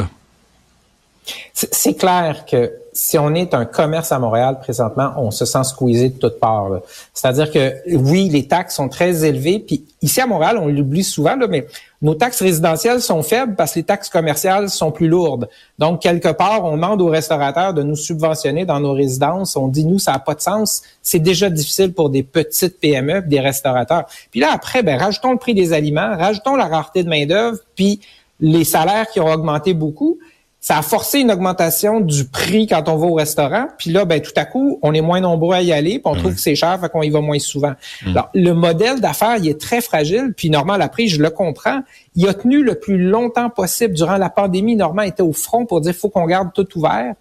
c'est 1.52 1.99
clair 1.99 2.47
que 2.50 2.73
si 2.99 3.17
on 3.17 3.33
est 3.33 3.55
un 3.55 3.64
commerce 3.64 4.11
à 4.11 4.19
Montréal 4.19 4.59
présentement, 4.59 5.12
on 5.19 5.31
se 5.31 5.45
sent 5.45 5.62
squeezé 5.62 6.09
de 6.09 6.19
toutes 6.19 6.40
parts. 6.40 6.81
C'est-à-dire 7.14 7.52
que 7.52 7.75
oui, 7.95 8.28
les 8.28 8.49
taxes 8.49 8.75
sont 8.75 8.88
très 8.88 9.25
élevées, 9.25 9.61
puis 9.61 9.85
ici 10.02 10.21
à 10.21 10.26
Montréal, 10.26 10.59
on 10.61 10.67
l'oublie 10.67 11.05
souvent, 11.05 11.37
là, 11.37 11.47
mais 11.47 11.69
nos 12.02 12.17
taxes 12.17 12.43
résidentielles 12.43 13.00
sont 13.00 13.23
faibles 13.23 13.55
parce 13.55 13.75
que 13.75 13.78
les 13.78 13.85
taxes 13.85 14.09
commerciales 14.09 14.69
sont 14.69 14.90
plus 14.90 15.07
lourdes. 15.07 15.49
Donc, 15.78 16.02
quelque 16.02 16.33
part, 16.33 16.64
on 16.64 16.73
demande 16.73 17.00
aux 17.00 17.07
restaurateurs 17.07 17.73
de 17.73 17.85
nous 17.85 17.95
subventionner 17.95 18.64
dans 18.64 18.81
nos 18.81 18.95
résidences. 18.95 19.55
On 19.55 19.69
dit, 19.69 19.85
nous, 19.85 20.00
ça 20.00 20.12
n'a 20.12 20.19
pas 20.19 20.35
de 20.35 20.40
sens. 20.40 20.83
C'est 21.00 21.21
déjà 21.21 21.50
difficile 21.50 21.93
pour 21.93 22.11
des 22.11 22.25
petites 22.25 22.81
PME, 22.81 23.23
des 23.23 23.38
restaurateurs. 23.38 24.07
Puis 24.33 24.40
là, 24.40 24.49
après, 24.52 24.83
ben, 24.83 24.99
rajoutons 24.99 25.31
le 25.31 25.38
prix 25.38 25.55
des 25.55 25.73
aliments, 25.73 26.17
rajoutons 26.17 26.57
la 26.57 26.67
rareté 26.67 27.05
de 27.05 27.09
main-d'œuvre, 27.09 27.59
puis 27.76 28.00
les 28.40 28.64
salaires 28.64 29.07
qui 29.09 29.21
ont 29.21 29.33
augmenté 29.33 29.73
beaucoup 29.73 30.19
ça 30.60 30.78
a 30.78 30.82
forcé 30.82 31.20
une 31.20 31.30
augmentation 31.30 32.00
du 32.00 32.24
prix 32.24 32.66
quand 32.66 32.88
on 32.88 32.96
va 32.96 33.06
au 33.06 33.14
restaurant. 33.14 33.68
Puis 33.78 33.90
là, 33.90 34.04
ben 34.04 34.20
tout 34.20 34.32
à 34.36 34.44
coup, 34.44 34.78
on 34.82 34.92
est 34.92 35.00
moins 35.00 35.20
nombreux 35.20 35.54
à 35.54 35.62
y 35.62 35.72
aller, 35.72 36.00
puis 36.00 36.02
on 36.04 36.16
trouve 36.16 36.34
que 36.34 36.40
c'est 36.40 36.56
cher, 36.56 36.78
fait 36.80 36.88
qu'on 36.88 37.02
y 37.02 37.10
va 37.10 37.20
moins 37.20 37.38
souvent. 37.38 37.74
Alors, 38.06 38.28
le 38.34 38.52
modèle 38.52 39.00
d'affaires, 39.00 39.36
il 39.38 39.48
est 39.48 39.60
très 39.60 39.80
fragile. 39.80 40.34
Puis 40.36 40.50
Normand 40.50 40.76
Laprise, 40.76 41.14
je 41.14 41.22
le 41.22 41.30
comprends, 41.30 41.82
il 42.16 42.28
a 42.28 42.34
tenu 42.34 42.62
le 42.62 42.74
plus 42.74 42.98
longtemps 42.98 43.50
possible 43.50 43.94
durant 43.94 44.16
la 44.16 44.30
pandémie. 44.30 44.74
Normand 44.74 45.02
était 45.02 45.22
au 45.22 45.32
front 45.32 45.64
pour 45.64 45.80
dire 45.80 45.94
faut 45.94 46.08
qu'on 46.08 46.26
garde 46.26 46.50
tout 46.52 46.66
ouvert. 46.76 47.14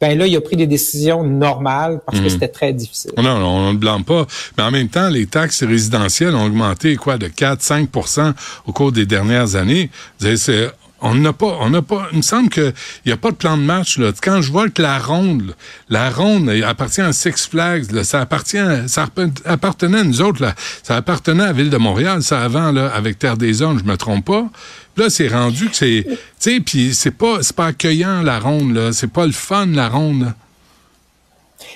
Ben 0.00 0.18
là, 0.18 0.26
il 0.26 0.36
a 0.36 0.40
pris 0.40 0.56
des 0.56 0.66
décisions 0.66 1.22
normales 1.22 2.00
parce 2.04 2.18
que 2.18 2.28
c'était 2.28 2.48
très 2.48 2.72
difficile. 2.72 3.12
Non, 3.16 3.38
non, 3.38 3.46
on 3.46 3.72
ne 3.72 3.78
blâme 3.78 4.02
pas. 4.02 4.26
Mais 4.58 4.64
en 4.64 4.72
même 4.72 4.88
temps, 4.88 5.08
les 5.08 5.26
taxes 5.26 5.62
résidentielles 5.62 6.34
ont 6.34 6.44
augmenté, 6.44 6.96
quoi, 6.96 7.18
de 7.18 7.28
4-5% 7.28 8.32
au 8.66 8.72
cours 8.72 8.90
des 8.90 9.06
dernières 9.06 9.54
années. 9.54 9.90
C'est 10.18 10.68
on 11.02 11.14
n'a 11.14 11.32
pas, 11.32 11.58
on 11.60 11.70
n'a 11.70 11.82
pas, 11.82 12.08
il 12.12 12.18
me 12.18 12.22
semble 12.22 12.48
qu'il 12.48 12.72
n'y 13.04 13.12
a 13.12 13.16
pas 13.16 13.30
de 13.30 13.36
plan 13.36 13.56
de 13.56 13.62
match, 13.62 13.98
là. 13.98 14.12
Quand 14.22 14.40
je 14.40 14.50
vois 14.50 14.70
que 14.70 14.80
la 14.80 14.98
ronde, 14.98 15.54
la 15.88 16.10
ronde 16.10 16.48
appartient 16.48 17.00
à 17.00 17.12
Six 17.12 17.48
Flags, 17.48 18.02
ça 18.02 18.20
appartient, 18.20 18.58
ça 18.86 19.08
appartenait 19.44 20.00
à 20.00 20.04
nous 20.04 20.22
autres, 20.22 20.40
là. 20.40 20.54
Ça 20.82 20.96
appartenait 20.96 21.42
à 21.42 21.46
la 21.46 21.52
Ville 21.52 21.70
de 21.70 21.76
Montréal, 21.76 22.22
ça 22.22 22.42
avant, 22.42 22.72
là, 22.72 22.88
avec 22.94 23.18
Terre 23.18 23.36
des 23.36 23.62
Hommes, 23.62 23.78
je 23.78 23.84
me 23.84 23.96
trompe 23.96 24.24
pas. 24.24 24.48
Là, 24.96 25.10
c'est 25.10 25.28
rendu 25.28 25.68
que 25.68 25.76
c'est, 25.76 26.04
tu 26.06 26.16
sais, 26.38 26.60
puis 26.60 26.94
c'est 26.94 27.10
pas, 27.10 27.42
c'est 27.42 27.56
pas 27.56 27.66
accueillant, 27.66 28.22
la 28.22 28.38
ronde, 28.38 28.74
là. 28.74 28.92
C'est 28.92 29.12
pas 29.12 29.26
le 29.26 29.32
fun, 29.32 29.66
la 29.66 29.88
ronde. 29.88 30.32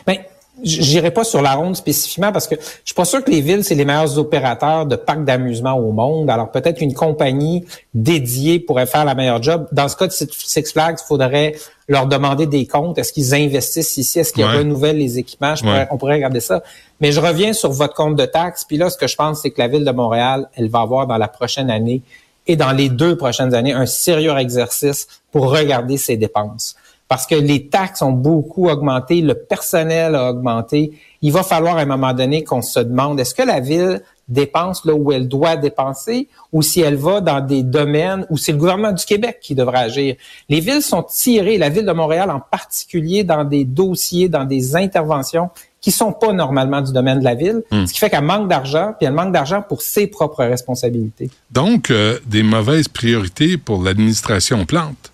Ben, 0.06 0.18
J'irai 0.63 1.11
pas 1.11 1.23
sur 1.25 1.43
la 1.43 1.55
ronde 1.55 1.77
spécifiquement 1.77 2.33
parce 2.33 2.47
que 2.47 2.55
je 2.57 2.87
suis 2.87 2.95
pas 2.95 3.05
sûr 3.05 3.23
que 3.23 3.31
les 3.31 3.41
villes, 3.43 3.63
c'est 3.63 3.75
les 3.75 3.85
meilleurs 3.85 4.19
opérateurs 4.19 4.87
de 4.87 4.97
parcs 4.97 5.25
d'amusement 5.25 5.75
au 5.75 5.93
monde. 5.93 6.31
Alors 6.31 6.51
peut-être 6.51 6.81
une 6.81 6.95
compagnie 6.95 7.65
dédiée 7.95 8.59
pourrait 8.59 8.87
faire 8.87 9.05
la 9.05 9.15
meilleure 9.15 9.43
job. 9.43 9.67
Dans 9.73 9.87
ce 9.89 9.97
cas 9.97 10.07
de 10.07 10.13
Six 10.13 10.73
Flags, 10.73 10.97
il 11.03 11.07
faudrait 11.07 11.55
leur 11.89 12.07
demander 12.07 12.47
des 12.47 12.67
comptes. 12.67 12.97
Est-ce 12.99 13.13
qu'ils 13.13 13.35
investissent 13.35 13.97
ici? 13.99 14.19
Est-ce 14.19 14.33
qu'ils 14.33 14.45
Ouais. 14.45 14.59
renouvellent 14.59 14.99
les 14.99 15.19
équipements? 15.19 15.55
Je 15.55 15.63
pourrais- 15.63 15.81
Ouais. 15.81 15.89
on 15.91 15.99
pourrait 15.99 16.15
regarder 16.15 16.41
ça. 16.41 16.63
Mais 17.01 17.13
je 17.13 17.21
reviens 17.21 17.53
sur 17.53 17.71
votre 17.71 17.95
compte 17.95 18.17
de 18.17 18.25
taxes. 18.25 18.65
Puis 18.65 18.79
là, 18.79 18.89
ce 18.89 18.97
que 18.97 19.07
je 19.07 19.15
pense, 19.15 19.43
c'est 19.43 19.51
que 19.51 19.61
la 19.61 19.69
ville 19.69 19.85
de 19.85 19.91
Montréal, 19.93 20.49
elle 20.57 20.69
va 20.71 20.81
avoir 20.81 21.07
dans 21.07 21.19
la 21.19 21.29
prochaine 21.29 21.71
année 21.71 22.01
et 22.47 22.57
dans 22.57 22.73
les 22.73 22.89
deux 22.89 23.17
prochaines 23.17 23.55
années 23.55 23.73
un 23.73 23.87
sérieux 23.87 24.37
exercice 24.39 25.07
pour 25.33 25.51
regarder 25.51 25.97
ses 25.99 26.17
dépenses. 26.17 26.77
Parce 27.09 27.27
que 27.27 27.37
les 27.37 27.69
taxes 27.69 28.03
ont 28.03 28.13
beaucoup 28.13 28.69
augmenté, 28.69 29.21
le 29.21 29.35
personnel 29.35 30.15
a 30.17 30.31
augmenté. 30.31 30.93
Il 31.23 31.33
va 31.33 31.43
falloir 31.43 31.77
à 31.77 31.83
un 31.83 31.87
moment 31.87 32.13
donné 32.13 32.43
qu'on 32.43 32.63
se 32.63 32.81
demande, 32.81 33.21
est-ce 33.21 33.35
que 33.35 33.45
la 33.45 33.61
ville 33.61 34.03
dépense 34.29 34.85
là 34.85 34.93
où 34.93 35.13
elle 35.13 35.29
doit 35.29 35.57
dépenser 35.57 36.29
ou 36.53 36.63
si 36.63 36.81
elle 36.81 36.97
va 36.97 37.21
dans 37.21 37.41
des 37.41 37.63
domaines 37.63 38.27
où 38.29 38.37
c'est 38.37 38.51
le 38.51 38.59
gouvernement 38.59 38.91
du 38.91 39.05
Québec 39.05 39.39
qui 39.41 39.55
devra 39.55 39.79
agir? 39.79 40.17
Les 40.49 40.59
villes 40.59 40.83
sont 40.83 41.05
tirées, 41.05 41.59
la 41.59 41.69
ville 41.69 41.87
de 41.87 41.93
Montréal 41.93 42.31
en 42.31 42.41
particulier, 42.41 43.23
dans 43.23 43.45
des 43.45 43.65
dossiers, 43.65 44.29
dans 44.29 44.45
des 44.45 44.75
interventions 44.75 45.51
qui 45.81 45.93
sont 45.93 46.13
pas 46.13 46.33
normalement 46.33 46.81
du 46.81 46.93
domaine 46.93 47.21
de 47.21 47.25
la 47.25 47.37
ville, 47.37 47.63
ce 47.71 47.93
qui 47.93 48.01
fait 48.01 48.11
qu'elle 48.11 48.25
manque 48.25 48.49
d'argent, 48.49 48.95
puis 48.99 49.07
elle 49.07 49.15
manque 49.15 49.33
d'argent 49.33 49.63
pour 49.63 49.83
ses 49.83 50.09
propres 50.09 50.45
responsabilités. 50.45 51.31
Donc, 51.53 51.93
euh, 51.93 52.19
des 52.27 52.43
mauvaises 52.43 52.89
priorités 52.89 53.57
pour 53.57 53.85
l'administration 53.85 54.67
Plante. 54.67 55.13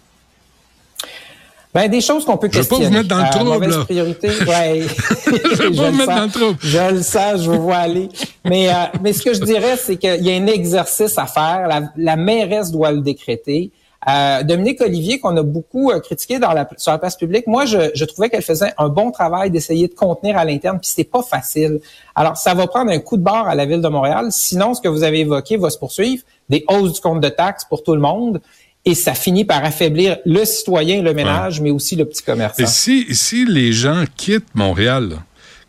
Ben, 1.75 1.91
des 1.91 2.01
choses 2.03 2.25
qu'on 2.27 2.37
peut 2.37 2.49
Je 2.53 2.59
veux 2.59 2.65
pas 2.65 2.77
questionner. 2.77 2.87
vous 2.87 2.93
mettre 2.93 3.09
dans 3.09 3.19
le 3.19 3.25
Euh, 3.25 3.71
trouble, 3.71 3.85
priorité, 3.85 4.29
ouais. 4.47 4.83
Je 5.27 5.63
veux 5.63 5.71
pas 5.75 5.91
vous 5.91 5.97
mettre 5.97 6.11
sens. 6.13 6.17
dans 6.19 6.25
le 6.25 6.31
trouble. 6.31 6.59
Je 6.63 6.95
le 6.95 7.03
sens, 7.03 7.43
je 7.43 7.51
vous 7.51 7.63
vois 7.63 7.77
aller. 7.77 8.09
Mais, 8.45 8.69
euh, 8.69 8.73
mais 9.03 9.13
ce 9.15 9.23
que 9.23 9.33
je 9.33 9.41
dirais, 9.41 9.77
c'est 9.79 9.97
qu'il 9.97 10.23
y 10.23 10.31
a 10.31 10.35
un 10.35 10.47
exercice 10.49 11.17
à 11.17 11.27
faire. 11.27 11.67
La, 11.69 11.83
la 11.97 12.17
mairesse 12.17 12.71
doit 12.71 12.93
le 12.93 13.01
décréter. 13.01 13.71
Euh, 14.11 14.43
Dominique 14.43 14.81
Olivier, 14.81 15.21
qu'on 15.21 15.37
a 15.37 15.45
beaucoup 15.45 15.93
euh, 15.93 16.01
critiqué 16.01 16.41
dans 16.41 16.53
la, 16.53 16.69
sur 16.77 16.91
la 16.91 16.99
place 16.99 17.15
publique, 17.17 17.47
moi, 17.47 17.67
je, 17.67 17.91
je 17.95 18.05
trouvais 18.05 18.29
qu'elle 18.29 18.43
faisait 18.43 18.73
un 18.77 18.89
bon 18.89 19.13
travail 19.13 19.49
d'essayer 19.53 19.87
de 19.87 19.95
contenir 19.95 20.37
à 20.37 20.45
l'interne, 20.45 20.79
puis 20.81 20.89
c'était 20.89 21.05
pas 21.09 21.23
facile. 21.23 21.79
Alors, 22.17 22.37
ça 22.37 22.53
va 22.53 22.67
prendre 22.67 22.91
un 22.91 22.99
coup 22.99 23.17
de 23.17 23.23
barre 23.23 23.47
à 23.49 23.55
la 23.55 23.65
ville 23.65 23.81
de 23.81 23.87
Montréal. 23.89 24.27
Sinon, 24.31 24.75
ce 24.75 24.81
que 24.81 24.89
vous 24.89 25.05
avez 25.05 25.21
évoqué 25.21 25.57
va 25.57 25.71
se 25.71 25.79
poursuivre. 25.79 26.25
Des 26.49 26.65
hausses 26.69 26.95
du 26.95 27.01
compte 27.01 27.21
de 27.21 27.29
taxes 27.29 27.65
pour 27.65 27.85
tout 27.85 27.95
le 27.95 28.01
monde. 28.01 28.41
Et 28.85 28.95
ça 28.97 29.15
finit 29.15 29.45
par 29.45 29.65
affaiblir 29.65 30.17
le 30.27 30.45
citoyen, 30.45 31.03
le 31.03 31.15
ménage, 31.15 31.61
mais 31.61 31.71
aussi 31.71 31.95
le 31.95 32.05
petit 32.05 32.23
commerçant. 32.23 32.63
Et 32.63 32.67
si, 32.67 33.07
si 33.15 33.45
les 33.45 33.73
gens 33.73 34.05
quittent 34.17 34.55
Montréal, 34.55 35.19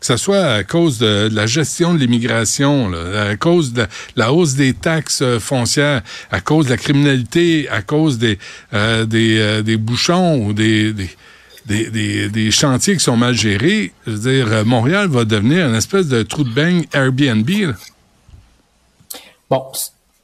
que 0.00 0.06
ce 0.06 0.16
soit 0.16 0.44
à 0.44 0.64
cause 0.64 0.98
de, 0.98 1.28
la 1.32 1.46
gestion 1.46 1.94
de 1.94 1.98
l'immigration, 2.00 2.90
à 3.16 3.36
cause 3.36 3.72
de 3.72 3.86
la 4.16 4.32
hausse 4.32 4.54
des 4.54 4.74
taxes 4.74 5.22
euh, 5.22 5.38
foncières, 5.38 6.02
à 6.32 6.40
cause 6.40 6.66
de 6.66 6.70
la 6.70 6.76
criminalité, 6.76 7.68
à 7.70 7.82
cause 7.82 8.18
des, 8.18 8.36
euh, 8.72 9.06
des, 9.06 9.38
euh, 9.38 9.62
des 9.62 9.76
bouchons 9.76 10.44
ou 10.44 10.52
des, 10.52 10.92
des, 10.92 11.08
des, 11.66 11.90
des- 11.90 12.28
des 12.28 12.50
chantiers 12.50 12.94
qui 12.96 13.04
sont 13.04 13.16
mal 13.16 13.34
gérés, 13.34 13.92
je 14.06 14.10
veux 14.10 14.30
dire, 14.32 14.52
euh, 14.52 14.64
Montréal 14.64 15.06
va 15.08 15.24
devenir 15.24 15.68
une 15.68 15.76
espèce 15.76 16.08
de 16.08 16.22
trou 16.24 16.42
de 16.42 16.52
beigne 16.52 16.84
Airbnb. 16.92 17.48
là. 17.48 17.74
Bon, 19.48 19.62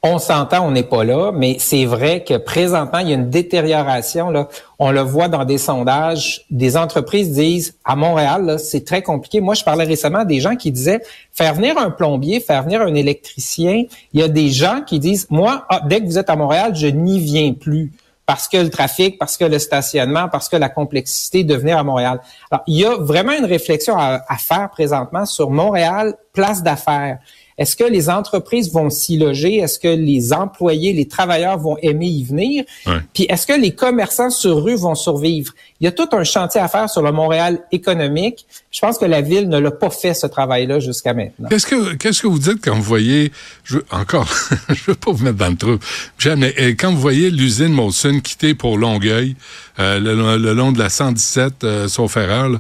on 0.03 0.19
s'entend, 0.19 0.67
on 0.67 0.71
n'est 0.71 0.83
pas 0.83 1.05
là, 1.05 1.31
mais 1.31 1.57
c'est 1.59 1.85
vrai 1.85 2.25
que 2.25 2.39
présentement, 2.39 3.01
il 3.01 3.09
y 3.09 3.13
a 3.13 3.17
une 3.17 3.29
détérioration. 3.29 4.31
Là. 4.31 4.49
On 4.79 4.93
le 4.93 5.03
voit 5.03 5.29
dans 5.29 5.45
des 5.45 5.59
sondages. 5.59 6.47
Des 6.51 6.79
entreprises 6.79 7.33
disent, 7.33 7.75
à 7.85 7.97
Montréal, 7.97 8.59
c'est 8.59 8.87
très 8.87 9.03
compliqué. 9.03 9.41
Moi, 9.43 9.55
je 9.55 9.63
parlais 9.63 9.85
récemment 9.85 10.25
des 10.25 10.41
gens 10.41 10.57
qui 10.57 10.71
disaient, 10.71 11.03
faire 11.33 11.55
venir 11.55 11.77
un 11.77 11.91
plombier, 11.91 12.41
faire 12.41 12.63
venir 12.63 12.81
un 12.81 12.95
électricien, 12.95 13.85
il 14.15 14.21
y 14.21 14.23
a 14.23 14.29
des 14.29 14.49
gens 14.49 14.81
qui 14.87 15.01
disent, 15.01 15.27
moi, 15.29 15.67
ah, 15.69 15.83
dès 15.87 16.01
que 16.01 16.07
vous 16.07 16.19
êtes 16.19 16.31
à 16.31 16.37
Montréal, 16.37 16.75
je 16.75 16.87
n'y 16.87 17.21
viens 17.21 17.53
plus 17.53 17.93
parce 18.25 18.47
que 18.47 18.59
le 18.59 18.71
trafic, 18.71 19.19
parce 19.19 19.37
que 19.37 19.45
le 19.45 19.59
stationnement, 19.59 20.29
parce 20.29 20.49
que 20.49 20.57
la 20.57 20.69
complexité 20.69 21.43
de 21.43 21.57
venir 21.57 21.77
à 21.77 21.83
Montréal. 21.83 22.21
Alors, 22.51 22.63
il 22.69 22.79
y 22.79 22.85
a 22.85 22.95
vraiment 22.97 23.33
une 23.33 23.45
réflexion 23.45 23.99
à, 23.99 24.23
à 24.29 24.37
faire 24.37 24.71
présentement 24.71 25.27
sur 25.27 25.51
Montréal, 25.51 26.15
place 26.33 26.63
d'affaires. 26.63 27.19
Est-ce 27.61 27.77
que 27.77 27.85
les 27.85 28.09
entreprises 28.09 28.73
vont 28.73 28.89
s'y 28.89 29.19
loger? 29.19 29.59
Est-ce 29.59 29.79
que 29.79 29.87
les 29.87 30.33
employés, 30.33 30.95
les 30.95 31.07
travailleurs 31.07 31.59
vont 31.59 31.77
aimer 31.83 32.07
y 32.07 32.25
venir? 32.25 32.65
Ouais. 32.87 33.01
Puis 33.13 33.25
est-ce 33.25 33.47
que 33.47 33.53
les 33.53 33.75
commerçants 33.75 34.31
sur 34.31 34.65
rue 34.65 34.77
vont 34.77 34.95
survivre? 34.95 35.53
Il 35.79 35.85
y 35.85 35.87
a 35.87 35.93
tout 35.93 36.09
un 36.13 36.25
chantier 36.25 36.59
à 36.59 36.69
faire 36.69 36.89
sur 36.89 37.03
le 37.03 37.13
Montréal 37.13 37.61
économique. 37.71 38.47
Je 38.71 38.81
pense 38.81 38.97
que 38.97 39.05
la 39.05 39.21
ville 39.21 39.51
ne 39.51 39.59
l'a 39.59 39.71
pas 39.71 39.91
fait 39.91 40.15
ce 40.15 40.27
travail-là 40.27 40.81
jusqu'à 40.81 41.13
maintenant. 41.13 41.51
Qu'est-ce 41.51 41.67
que 41.67 41.95
qu'est-ce 41.95 42.23
que 42.23 42.29
vous 42.29 42.39
dites 42.39 42.65
quand 42.65 42.75
vous 42.75 42.83
voyez 42.83 43.31
je, 43.65 43.79
encore 43.91 44.29
je 44.71 44.83
veux 44.87 44.95
pas 44.95 45.13
vous 45.13 45.23
mettre 45.23 45.37
dans 45.37 45.51
le 45.51 45.57
trou. 45.57 45.79
Jamais 46.19 46.55
quand 46.79 46.91
vous 46.91 47.01
voyez 47.01 47.31
l'usine 47.31 47.75
Molson 47.75 48.21
quitter 48.25 48.55
pour 48.55 48.79
Longueuil 48.79 49.37
euh, 49.79 50.01
le, 50.01 50.39
le 50.39 50.55
long 50.55 50.73
de 50.73 50.79
la 50.79 50.89
117 50.89 51.65
euh, 51.65 51.89
sauf 51.89 52.17
erreur 52.17 52.49
là, 52.49 52.59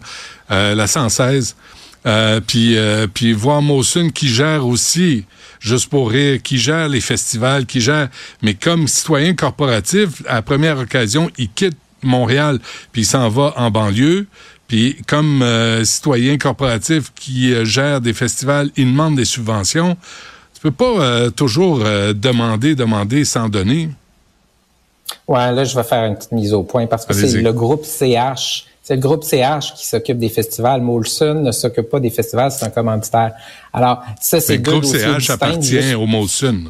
euh, 0.50 0.74
la 0.74 0.86
116 0.86 1.56
euh, 2.06 2.40
puis 2.40 2.78
euh, 2.78 3.06
puis 3.12 3.32
voir 3.32 3.60
Molson 3.60 4.08
qui 4.08 4.28
gère 4.28 4.66
aussi 4.66 5.26
juste 5.60 5.90
pour 5.90 6.10
rire 6.10 6.40
qui 6.42 6.56
gère 6.56 6.88
les 6.88 7.02
festivals 7.02 7.66
qui 7.66 7.82
gère 7.82 8.08
mais 8.40 8.54
comme 8.54 8.88
citoyen 8.88 9.34
corporatif 9.34 10.22
à 10.26 10.36
la 10.36 10.42
première 10.42 10.78
occasion 10.78 11.30
il 11.36 11.50
quitte 11.50 11.76
Montréal 12.02 12.58
puis 12.92 13.02
il 13.02 13.04
s'en 13.04 13.28
va 13.28 13.52
en 13.56 13.70
banlieue 13.70 14.26
Puis 14.66 14.96
comme 15.06 15.42
euh, 15.42 15.84
citoyen 15.84 16.38
corporatif 16.38 17.12
qui 17.14 17.52
gère 17.66 18.00
des 18.00 18.14
festivals, 18.14 18.70
il 18.76 18.86
demande 18.86 19.16
des 19.16 19.26
subventions. 19.26 19.96
Tu 20.54 20.60
peux 20.62 20.70
pas 20.70 21.30
toujours 21.30 21.78
demander, 21.78 22.74
demander 22.74 23.24
sans 23.24 23.48
donner. 23.48 23.88
Ouais, 25.26 25.52
là, 25.52 25.64
je 25.64 25.74
vais 25.74 25.82
faire 25.82 26.04
une 26.04 26.16
petite 26.16 26.32
mise 26.32 26.52
au 26.52 26.62
point 26.62 26.86
parce 26.86 27.06
que 27.06 27.14
c'est 27.14 27.40
le 27.40 27.52
groupe 27.52 27.84
CH. 27.84 28.66
C'est 28.82 28.94
le 28.96 29.00
groupe 29.00 29.22
CH 29.24 29.74
qui 29.74 29.86
s'occupe 29.86 30.18
des 30.18 30.28
festivals. 30.30 30.80
Molson 30.80 31.34
ne 31.34 31.52
s'occupe 31.52 31.88
pas 31.90 32.00
des 32.00 32.10
festivals, 32.10 32.50
c'est 32.50 32.64
un 32.64 32.70
commanditaire. 32.70 33.32
Alors, 33.72 34.02
ça, 34.20 34.40
c'est 34.40 34.56
Le 34.56 34.62
groupe 34.62 34.84
CH 34.84 35.30
appartient 35.30 35.62
juste- 35.80 35.94
au 35.94 36.06
Molson. 36.06 36.64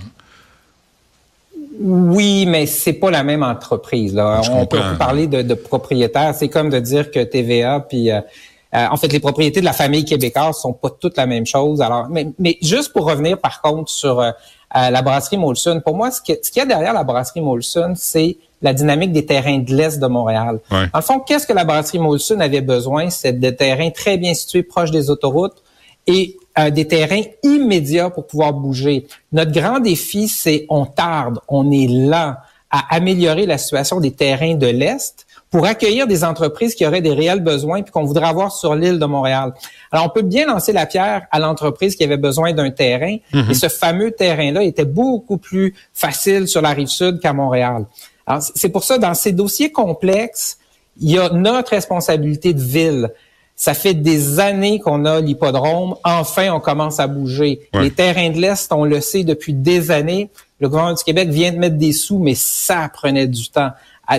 Oui, 1.83 2.45
mais 2.47 2.67
c'est 2.67 2.93
pas 2.93 3.11
la 3.11 3.23
même 3.23 3.43
entreprise. 3.43 4.15
Là. 4.15 4.43
Je 4.43 4.51
On 4.51 4.67
peut 4.67 4.81
parler 4.99 5.27
de, 5.27 5.41
de 5.43 5.55
propriétaires. 5.55 6.35
C'est 6.35 6.49
comme 6.49 6.69
de 6.69 6.79
dire 6.79 7.11
que 7.11 7.21
TVA 7.25 7.81
puis 7.89 8.11
euh, 8.11 8.21
euh, 8.75 8.87
en 8.91 8.97
fait 8.97 9.09
les 9.11 9.21
propriétés 9.21 9.61
de 9.61 9.65
la 9.65 9.73
famille 9.73 10.05
québécoise 10.05 10.59
sont 10.59 10.75
pas 10.75 10.91
toutes 10.91 11.17
la 11.17 11.27
même 11.27 11.47
chose. 11.47 11.81
Alors, 11.81 12.09
mais, 12.11 12.29
mais 12.39 12.59
juste 12.61 12.93
pour 12.93 13.07
revenir 13.07 13.39
par 13.39 13.63
contre 13.63 13.91
sur 13.91 14.21
euh, 14.21 14.31
euh, 14.77 14.91
la 14.91 15.03
brasserie 15.03 15.37
Molson, 15.37 15.81
pour 15.85 15.97
moi, 15.97 16.11
ce 16.11 16.21
qu'il 16.21 16.37
y 16.57 16.61
a 16.61 16.67
derrière 16.67 16.93
la 16.93 17.05
brasserie 17.05 17.41
Molson, 17.41 17.95
c'est 17.97 18.37
la 18.63 18.73
dynamique 18.73 19.13
des 19.13 19.27
terrains 19.27 19.59
de 19.59 19.75
l'est 19.75 19.99
de 19.99 20.07
Montréal. 20.07 20.61
Ouais. 20.71 20.87
Le 20.95 21.01
fond, 21.01 21.21
qu'est-ce 21.21 21.47
que 21.47 21.53
la 21.53 21.65
brasserie 21.65 21.99
Molson 21.99 22.41
avait 22.41 22.61
besoin? 22.61 23.11
C'est 23.11 23.41
de 23.41 23.51
terrains 23.51 23.91
très 23.91 24.17
bien 24.17 24.35
situés, 24.35 24.63
proches 24.63 24.91
des 24.91 25.11
autoroutes 25.11 25.63
et 26.07 26.37
euh, 26.59 26.71
des 26.71 26.87
terrains 26.87 27.23
immédiats 27.43 28.11
pour 28.11 28.27
pouvoir 28.27 28.53
bouger. 28.53 29.07
Notre 29.33 29.53
grand 29.53 29.81
défi, 29.81 30.29
c'est 30.29 30.67
on 30.69 30.85
tarde, 30.87 31.39
on 31.49 31.71
est 31.71 31.87
lent 31.87 32.35
à 32.71 32.95
améliorer 32.95 33.47
la 33.47 33.59
situation 33.59 33.99
des 33.99 34.13
terrains 34.13 34.55
de 34.55 34.67
l'Est 34.67 35.27
pour 35.51 35.67
accueillir 35.67 36.07
des 36.07 36.23
entreprises 36.23 36.75
qui 36.77 36.87
auraient 36.87 37.01
des 37.01 37.13
réels 37.13 37.41
besoins 37.41 37.83
puis 37.83 37.91
qu'on 37.91 38.05
voudrait 38.05 38.29
avoir 38.29 38.53
sur 38.53 38.75
l'île 38.77 39.01
de 39.01 39.05
Montréal. 39.05 39.53
Alors, 39.91 40.07
on 40.07 40.09
peut 40.09 40.23
bien 40.23 40.47
lancer 40.47 40.73
la 40.73 40.87
pierre 40.87 41.27
à 41.33 41.41
l'entreprise 41.41 41.97
qui 41.97 42.05
avait 42.05 42.17
besoin 42.17 42.53
d'un 42.53 42.71
terrain, 42.71 43.17
et 43.33 43.55
ce 43.55 43.69
fameux 43.69 44.13
terrain-là 44.13 44.63
était 44.63 44.85
beaucoup 44.85 45.39
plus 45.39 45.75
facile 45.93 46.47
sur 46.47 46.63
la 46.63 46.71
rive 46.71 46.89
sud 46.89 47.19
qu'à 47.21 47.33
Montréal. 47.33 47.87
Alors, 48.27 48.43
c'est 48.55 48.69
pour 48.69 48.85
ça, 48.85 48.97
dans 48.99 49.15
ces 49.15 49.33
dossiers 49.33 49.73
complexes, 49.73 50.59
il 51.01 51.11
y 51.11 51.19
a 51.19 51.31
notre 51.31 51.71
responsabilité 51.71 52.55
de 52.55 52.61
ville. 52.61 53.11
Ça 53.57 53.75
fait 53.75 53.95
des 53.95 54.39
années 54.39 54.79
qu'on 54.79 55.05
a 55.05 55.21
l'hippodrome. 55.21 55.97
Enfin, 56.05 56.51
on 56.51 56.61
commence 56.61 57.01
à 57.01 57.07
bouger. 57.07 57.69
Ouais. 57.75 57.83
Les 57.83 57.91
terrains 57.91 58.31
de 58.31 58.39
l'Est, 58.39 58.73
on 58.73 58.85
le 58.85 59.01
sait 59.01 59.25
depuis 59.25 59.53
des 59.53 59.91
années. 59.91 60.31
Le 60.61 60.69
gouvernement 60.69 60.97
du 60.97 61.03
Québec 61.03 61.29
vient 61.29 61.53
de 61.53 61.59
mettre 61.59 61.77
des 61.77 61.93
sous, 61.93 62.19
mais 62.19 62.35
ça 62.35 62.89
prenait 62.93 63.27
du 63.27 63.51
temps. 63.51 63.71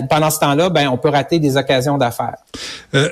Pendant 0.08 0.30
ce 0.30 0.38
temps-là, 0.40 0.70
ben, 0.70 0.88
on 0.88 0.96
peut 0.96 1.10
rater 1.10 1.38
des 1.38 1.56
occasions 1.56 1.98
d'affaires. 1.98 2.36
Euh, 2.94 3.08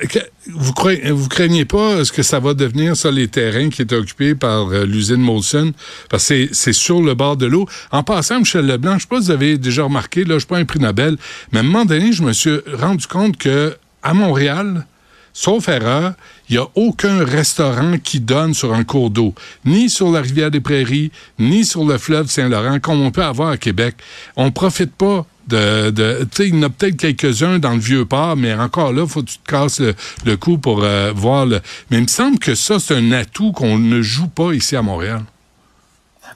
vous, 0.48 0.72
vous 1.14 1.28
craignez 1.28 1.64
pas 1.64 2.04
ce 2.04 2.12
que 2.12 2.22
ça 2.22 2.38
va 2.38 2.54
devenir, 2.54 2.96
ça, 2.96 3.10
les 3.10 3.28
terrains 3.28 3.68
qui 3.68 3.82
étaient 3.82 3.96
occupés 3.96 4.34
par 4.34 4.68
euh, 4.70 4.84
l'usine 4.86 5.16
Molson? 5.20 5.72
Parce 6.08 6.22
que 6.28 6.46
c'est- 6.46 6.48
c'est 6.54 6.72
sur 6.72 7.02
le 7.02 7.14
bord 7.14 7.36
de 7.36 7.46
l'eau. 7.46 7.66
En 7.90 8.02
passant, 8.02 8.38
Michel 8.38 8.66
Leblanc, 8.66 8.94
je 8.96 9.02
sais 9.02 9.08
pas 9.08 9.20
si 9.20 9.26
vous 9.26 9.30
avez 9.30 9.58
déjà 9.58 9.82
remarqué, 9.84 10.24
là, 10.24 10.34
je 10.34 10.38
suis 10.40 10.46
pas 10.48 10.58
un 10.58 10.64
prix 10.64 10.78
Nobel, 10.80 11.16
mais 11.52 11.58
à 11.58 11.62
un 11.62 11.64
moment 11.64 11.84
donné, 11.84 12.12
je 12.12 12.22
me 12.22 12.32
suis 12.32 12.58
rendu 12.74 13.06
compte 13.06 13.36
que 13.36 13.76
à 14.02 14.14
Montréal, 14.14 14.86
sauf 15.32 15.68
erreur, 15.68 16.14
il 16.48 16.56
n'y 16.56 16.58
a 16.62 16.66
aucun 16.74 17.24
restaurant 17.24 17.96
qui 18.02 18.18
donne 18.20 18.54
sur 18.54 18.72
un 18.74 18.82
cours 18.84 19.10
d'eau, 19.10 19.34
ni 19.64 19.88
sur 19.90 20.10
la 20.10 20.20
rivière 20.22 20.50
des 20.50 20.60
Prairies, 20.60 21.12
ni 21.38 21.64
sur 21.64 21.84
le 21.84 21.98
fleuve 21.98 22.28
Saint-Laurent, 22.28 22.80
comme 22.80 23.00
on 23.02 23.10
peut 23.10 23.22
avoir 23.22 23.50
à 23.50 23.56
Québec. 23.56 23.94
On 24.36 24.46
ne 24.46 24.50
profite 24.50 24.92
pas 24.92 25.26
de... 25.50 25.90
de 25.90 26.20
tu 26.22 26.28
sais, 26.44 26.48
il 26.48 26.56
y 26.56 26.58
en 26.58 26.62
a 26.62 26.70
peut-être 26.70 26.96
quelques-uns 26.96 27.58
dans 27.58 27.72
le 27.72 27.78
Vieux-Port, 27.80 28.36
mais 28.36 28.54
encore 28.54 28.92
là, 28.92 29.06
faut 29.06 29.20
que 29.22 29.26
tu 29.28 29.38
te 29.38 29.50
casses 29.50 29.80
le, 29.80 29.94
le 30.24 30.36
cou 30.36 30.58
pour 30.58 30.82
euh, 30.82 31.12
voir 31.14 31.46
le... 31.46 31.60
Mais 31.90 31.98
il 31.98 32.02
me 32.04 32.08
semble 32.08 32.38
que 32.38 32.54
ça, 32.54 32.78
c'est 32.78 32.94
un 32.94 33.12
atout 33.12 33.52
qu'on 33.52 33.78
ne 33.78 34.00
joue 34.00 34.28
pas 34.28 34.52
ici 34.52 34.76
à 34.76 34.82
Montréal. 34.82 35.20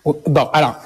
Bon, 0.05 0.49
alors, 0.53 0.77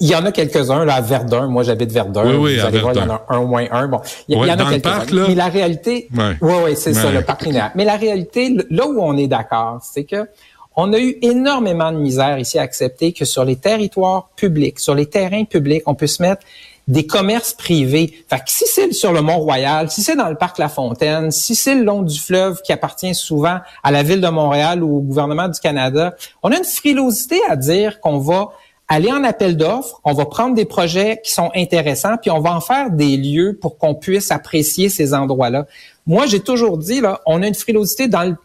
il 0.00 0.08
y 0.08 0.14
en 0.14 0.24
a 0.24 0.30
quelques-uns, 0.30 0.84
là, 0.84 0.94
à 0.94 1.00
Verdun. 1.00 1.48
Moi, 1.48 1.64
j'habite 1.64 1.90
Verdun. 1.90 2.24
Oui, 2.24 2.36
oui, 2.36 2.54
Vous 2.56 2.64
à 2.64 2.68
allez 2.68 2.78
voir, 2.78 2.94
il 2.94 3.00
y 3.00 3.02
en 3.02 3.10
a 3.10 3.26
un 3.28 3.40
moins 3.40 3.66
un. 3.72 3.88
Bon, 3.88 4.00
il 4.28 4.36
y, 4.36 4.38
Ouais, 4.38 4.46
il 4.46 4.50
y 4.50 4.52
en 4.52 4.58
a 4.58 4.70
quelques-uns. 4.70 4.90
parc, 4.90 5.10
là? 5.10 5.24
Mais 5.28 5.34
la 5.34 5.48
réalité, 5.48 6.08
oui, 6.16 6.54
oui, 6.64 6.76
c'est 6.76 6.94
ça, 6.94 7.10
le 7.10 7.22
parc 7.22 7.44
linéaire. 7.44 7.72
Mais 7.74 7.84
la 7.84 7.96
réalité, 7.96 8.56
là 8.70 8.86
où 8.86 9.00
on 9.00 9.16
est 9.16 9.26
d'accord, 9.26 9.80
c'est 9.82 10.04
que 10.04 10.28
on 10.76 10.92
a 10.92 11.00
eu 11.00 11.16
énormément 11.22 11.90
de 11.90 11.96
misère 11.96 12.38
ici 12.38 12.56
à 12.56 12.62
accepter 12.62 13.12
que 13.12 13.24
sur 13.24 13.44
les 13.44 13.56
territoires 13.56 14.28
publics, 14.36 14.78
sur 14.78 14.94
les 14.94 15.06
terrains 15.06 15.44
publics, 15.44 15.82
on 15.86 15.96
peut 15.96 16.06
se 16.06 16.22
mettre 16.22 16.42
des 16.88 17.06
commerces 17.06 17.52
privés. 17.52 18.24
Fait 18.28 18.38
que 18.38 18.44
si 18.46 18.64
c'est 18.66 18.92
sur 18.92 19.12
le 19.12 19.20
Mont-Royal, 19.20 19.90
si 19.90 20.02
c'est 20.02 20.16
dans 20.16 20.28
le 20.28 20.34
parc 20.34 20.58
La 20.58 20.68
Fontaine, 20.68 21.30
si 21.30 21.54
c'est 21.54 21.74
le 21.74 21.84
long 21.84 22.02
du 22.02 22.18
fleuve 22.18 22.62
qui 22.62 22.72
appartient 22.72 23.14
souvent 23.14 23.58
à 23.84 23.90
la 23.92 24.02
ville 24.02 24.20
de 24.20 24.28
Montréal 24.28 24.82
ou 24.82 24.96
au 24.96 25.00
gouvernement 25.00 25.48
du 25.48 25.60
Canada, 25.60 26.16
on 26.42 26.50
a 26.50 26.56
une 26.56 26.64
frilosité 26.64 27.38
à 27.48 27.56
dire 27.56 28.00
qu'on 28.00 28.18
va 28.18 28.48
aller 28.88 29.12
en 29.12 29.22
appel 29.22 29.56
d'offres, 29.56 30.00
on 30.02 30.14
va 30.14 30.24
prendre 30.24 30.54
des 30.54 30.64
projets 30.64 31.20
qui 31.22 31.30
sont 31.30 31.50
intéressants, 31.54 32.16
puis 32.16 32.30
on 32.30 32.40
va 32.40 32.54
en 32.54 32.60
faire 32.62 32.90
des 32.90 33.18
lieux 33.18 33.58
pour 33.60 33.76
qu'on 33.76 33.94
puisse 33.94 34.30
apprécier 34.30 34.88
ces 34.88 35.12
endroits-là. 35.12 35.66
Moi, 36.06 36.24
j'ai 36.24 36.40
toujours 36.40 36.78
dit, 36.78 37.02
là, 37.02 37.20
on 37.26 37.42
a 37.42 37.46
une 37.46 37.54
frilosité 37.54 38.08
dans 38.08 38.22
le... 38.22 38.36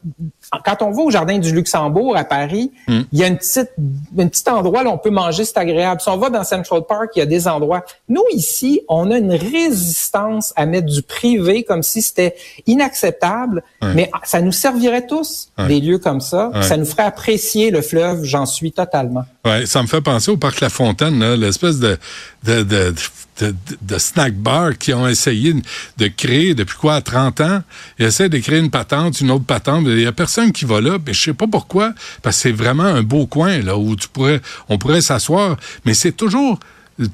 Quand 0.66 0.82
on 0.82 0.92
va 0.92 1.02
au 1.04 1.12
Jardin 1.12 1.38
du 1.40 1.54
Luxembourg 1.54 2.16
à 2.16 2.24
Paris, 2.24 2.72
il 2.88 3.06
y 3.12 3.24
a 3.24 3.28
une 3.28 3.38
petite, 3.38 3.72
un 4.18 4.28
petit 4.28 4.50
endroit 4.50 4.84
là, 4.84 4.92
on 4.92 4.98
peut 4.98 5.10
manger, 5.10 5.46
c'est 5.46 5.58
agréable. 5.58 6.02
Si 6.02 6.10
on 6.10 6.18
va 6.18 6.30
dans 6.30 6.44
Central 6.44 6.84
Park, 6.88 7.12
il 7.16 7.20
y 7.20 7.22
a 7.22 7.26
des 7.26 7.48
endroits. 7.48 7.84
Nous, 8.10 8.24
ici, 8.34 8.82
on 8.88 9.12
a 9.12 9.18
une 9.18 9.34
résistance 9.34 10.54
à 10.56 10.66
mettre 10.66 10.88
du 10.88 11.02
privé 11.02 11.64
comme 11.64 11.84
si 11.84 12.02
c'était 12.02 12.36
inacceptable, 12.68 13.64
mais 13.82 14.10
ça 14.24 14.42
nous 14.42 14.52
servirait 14.52 15.08
tous, 15.08 15.50
des 15.68 15.80
lieux 15.80 16.00
comme 16.00 16.22
ça. 16.22 16.52
Ça 16.62 16.78
nous 16.78 16.86
ferait 16.86 17.04
apprécier 17.04 17.72
le 17.72 17.82
fleuve, 17.82 18.24
j'en 18.24 18.46
suis 18.46 18.72
totalement. 18.72 19.26
Ouais, 19.46 19.66
ça 19.66 19.82
me 19.82 19.88
fait 19.88 20.00
penser 20.00 20.32
au 20.32 20.38
parc 20.38 20.62
La 20.62 20.70
Fontaine, 20.70 21.34
l'espèce 21.34 21.78
de, 21.78 21.98
de, 22.46 22.64
de, 22.64 22.96
de, 23.42 23.56
de 23.82 23.98
snack 23.98 24.36
bar 24.36 24.78
qu'ils 24.78 24.96
ont 24.96 25.06
essayé 25.06 25.54
de 25.98 26.08
créer 26.08 26.56
depuis 26.56 26.78
quoi, 26.78 27.02
30 27.02 27.42
ans? 27.42 27.62
Ils 28.00 28.06
essaient 28.06 28.30
de 28.30 28.38
créer 28.38 28.60
une 28.60 28.70
patente, 28.70 29.20
une 29.20 29.32
autre 29.32 29.44
patente. 29.44 29.84
Il 29.86 30.00
y 30.00 30.06
a 30.06 30.14
personne 30.14 30.54
qui 30.54 30.64
va 30.64 30.80
là, 30.80 30.98
mais 31.06 31.14
je 31.14 31.22
sais 31.22 31.34
pas 31.34 31.46
pourquoi, 31.46 31.92
parce 32.22 32.38
que 32.38 32.42
c'est 32.44 32.52
vraiment 32.54 32.86
un 32.86 33.04
beau 33.04 33.26
coin, 33.28 33.60
là, 33.60 33.78
où 33.78 33.98
tu 33.98 34.08
pourrais, 34.08 34.40
on 34.70 34.78
pourrait 34.78 35.02
s'asseoir, 35.02 35.58
mais 35.84 35.94
c'est 35.94 36.14
toujours 36.14 36.58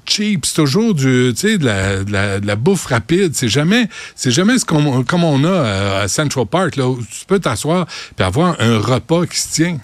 cheap, 0.05 0.45
c'est 0.45 0.53
toujours 0.53 0.93
du, 0.93 1.33
de 1.33 1.65
la, 1.65 2.03
de 2.03 2.11
la, 2.11 2.39
de 2.39 2.45
la 2.45 2.55
bouffe 2.55 2.85
rapide. 2.85 3.31
C'est 3.33 3.49
jamais, 3.49 3.89
c'est 4.13 4.29
jamais 4.29 4.59
ce 4.59 4.65
qu'on, 4.65 5.03
comme 5.03 5.23
on 5.23 5.43
a 5.45 5.47
euh, 5.47 6.03
à 6.03 6.07
Central 6.07 6.45
Park, 6.45 6.75
là, 6.75 6.87
où 6.89 7.01
tu 7.01 7.25
peux 7.25 7.39
t'asseoir 7.39 7.87
et 8.19 8.21
avoir 8.21 8.55
un 8.61 8.77
repas 8.77 9.25
qui 9.25 9.39
se 9.39 9.51
tient. 9.51 9.79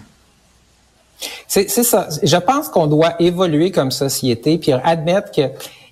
C'est 1.47 1.67
ça. 1.69 2.07
Je 2.23 2.37
pense 2.37 2.69
qu'on 2.69 2.87
doit 2.87 3.13
évoluer 3.19 3.71
comme 3.71 3.91
société 3.91 4.57
puis 4.57 4.71
admettre 4.73 5.31
que 5.31 5.43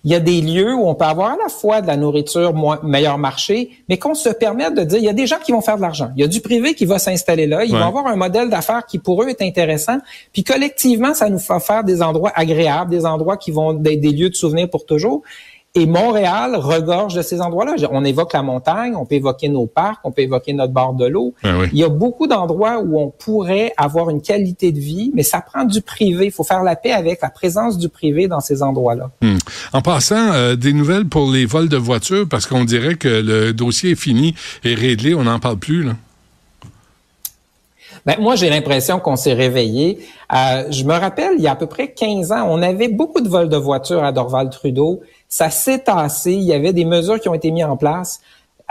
il 0.05 0.11
y 0.11 0.15
a 0.15 0.19
des 0.19 0.41
lieux 0.41 0.73
où 0.73 0.85
on 0.89 0.95
peut 0.95 1.05
avoir 1.05 1.31
à 1.31 1.37
la 1.41 1.47
fois 1.47 1.79
de 1.81 1.87
la 1.87 1.95
nourriture 1.95 2.53
moins, 2.53 2.77
meilleur 2.83 3.17
marché, 3.17 3.69
mais 3.87 3.97
qu'on 3.97 4.15
se 4.15 4.27
permette 4.27 4.73
de 4.75 4.83
dire, 4.83 4.97
il 4.97 5.05
y 5.05 5.09
a 5.09 5.13
des 5.13 5.27
gens 5.27 5.37
qui 5.41 5.53
vont 5.53 5.61
faire 5.61 5.77
de 5.77 5.81
l'argent. 5.81 6.11
Il 6.17 6.19
y 6.21 6.25
a 6.25 6.27
du 6.27 6.41
privé 6.41 6.73
qui 6.73 6.83
va 6.83 6.99
s'installer 6.99 7.47
là. 7.47 7.63
Ils 7.63 7.71
Ouais. 7.71 7.79
vont 7.79 7.85
avoir 7.87 8.07
un 8.07 8.17
modèle 8.17 8.49
d'affaires 8.49 8.85
qui 8.85 8.99
pour 8.99 9.23
eux 9.23 9.29
est 9.29 9.41
intéressant. 9.41 9.99
Puis 10.33 10.43
collectivement, 10.43 11.13
ça 11.13 11.29
nous 11.29 11.39
fait 11.39 11.57
faire 11.61 11.85
des 11.85 12.01
endroits 12.01 12.33
agréables, 12.35 12.91
des 12.91 13.05
endroits 13.05 13.37
qui 13.37 13.51
vont 13.51 13.71
être 13.85 14.01
des 14.01 14.11
lieux 14.11 14.29
de 14.29 14.35
souvenirs 14.35 14.69
pour 14.69 14.85
toujours. 14.85 15.21
Et 15.75 15.87
Montréal 15.87 16.55
regorge 16.55 17.15
de 17.15 17.23
ces 17.23 17.41
endroits-là. 17.41 17.73
On 17.89 18.05
évoque 18.05 18.33
la 18.33 18.43
montagne, 18.43 18.95
on 18.95 19.07
peut 19.07 19.15
évoquer 19.15 19.49
nos 19.49 19.65
parcs, 19.65 20.01
on 20.03 20.11
peut 20.11 20.21
évoquer 20.21 20.53
notre 20.53 20.71
bord 20.71 20.93
de 20.93 21.07
l'eau. 21.07 21.33
Ben 21.41 21.59
oui. 21.59 21.67
Il 21.73 21.79
y 21.79 21.83
a 21.83 21.89
beaucoup 21.89 22.27
d'endroits 22.27 22.79
où 22.79 22.99
on 22.99 23.09
pourrait 23.09 23.73
avoir 23.75 24.11
une 24.11 24.21
qualité 24.21 24.71
de 24.71 24.77
vie, 24.77 25.09
mais 25.15 25.23
ça 25.23 25.41
prend 25.41 25.63
du 25.63 25.81
privé. 25.81 26.25
Il 26.25 26.31
faut 26.31 26.43
faire 26.43 26.61
la 26.61 26.75
paix 26.75 26.91
avec 26.91 27.21
la 27.23 27.31
présence 27.31 27.79
du 27.79 27.89
privé 27.89 28.27
dans 28.27 28.39
ces 28.39 28.61
endroits-là. 28.61 29.09
Hmm. 29.23 29.37
En 29.73 29.81
passant, 29.81 30.33
euh, 30.33 30.55
des 30.55 30.73
nouvelles 30.73 31.05
pour 31.05 31.31
les 31.31 31.47
vols 31.47 31.69
de 31.69 31.77
voitures, 31.77 32.29
parce 32.29 32.45
qu'on 32.45 32.65
dirait 32.65 32.93
que 32.93 33.07
le 33.07 33.51
dossier 33.51 33.93
est 33.93 33.95
fini 33.95 34.35
et 34.63 34.75
réglé, 34.75 35.15
on 35.15 35.23
n'en 35.23 35.39
parle 35.39 35.57
plus. 35.57 35.81
Là. 35.81 35.93
Ben, 38.05 38.17
moi, 38.19 38.35
j'ai 38.35 38.49
l'impression 38.49 38.99
qu'on 38.99 39.15
s'est 39.15 39.33
réveillé. 39.33 39.99
Euh, 40.33 40.65
je 40.69 40.83
me 40.83 40.93
rappelle, 40.93 41.33
il 41.37 41.43
y 41.43 41.47
a 41.47 41.51
à 41.51 41.55
peu 41.55 41.67
près 41.67 41.93
15 41.93 42.31
ans, 42.31 42.45
on 42.49 42.61
avait 42.61 42.89
beaucoup 42.89 43.21
de 43.21 43.29
vols 43.29 43.49
de 43.49 43.57
voitures 43.57 44.03
à 44.03 44.11
Dorval-Trudeau. 44.11 45.01
Ça 45.33 45.49
s'est 45.49 45.79
tassé. 45.79 46.33
Il 46.33 46.43
y 46.43 46.53
avait 46.53 46.73
des 46.73 46.85
mesures 46.85 47.19
qui 47.19 47.27
ont 47.27 47.33
été 47.33 47.49
mises 47.49 47.65
en 47.65 47.75
place. 47.75 48.21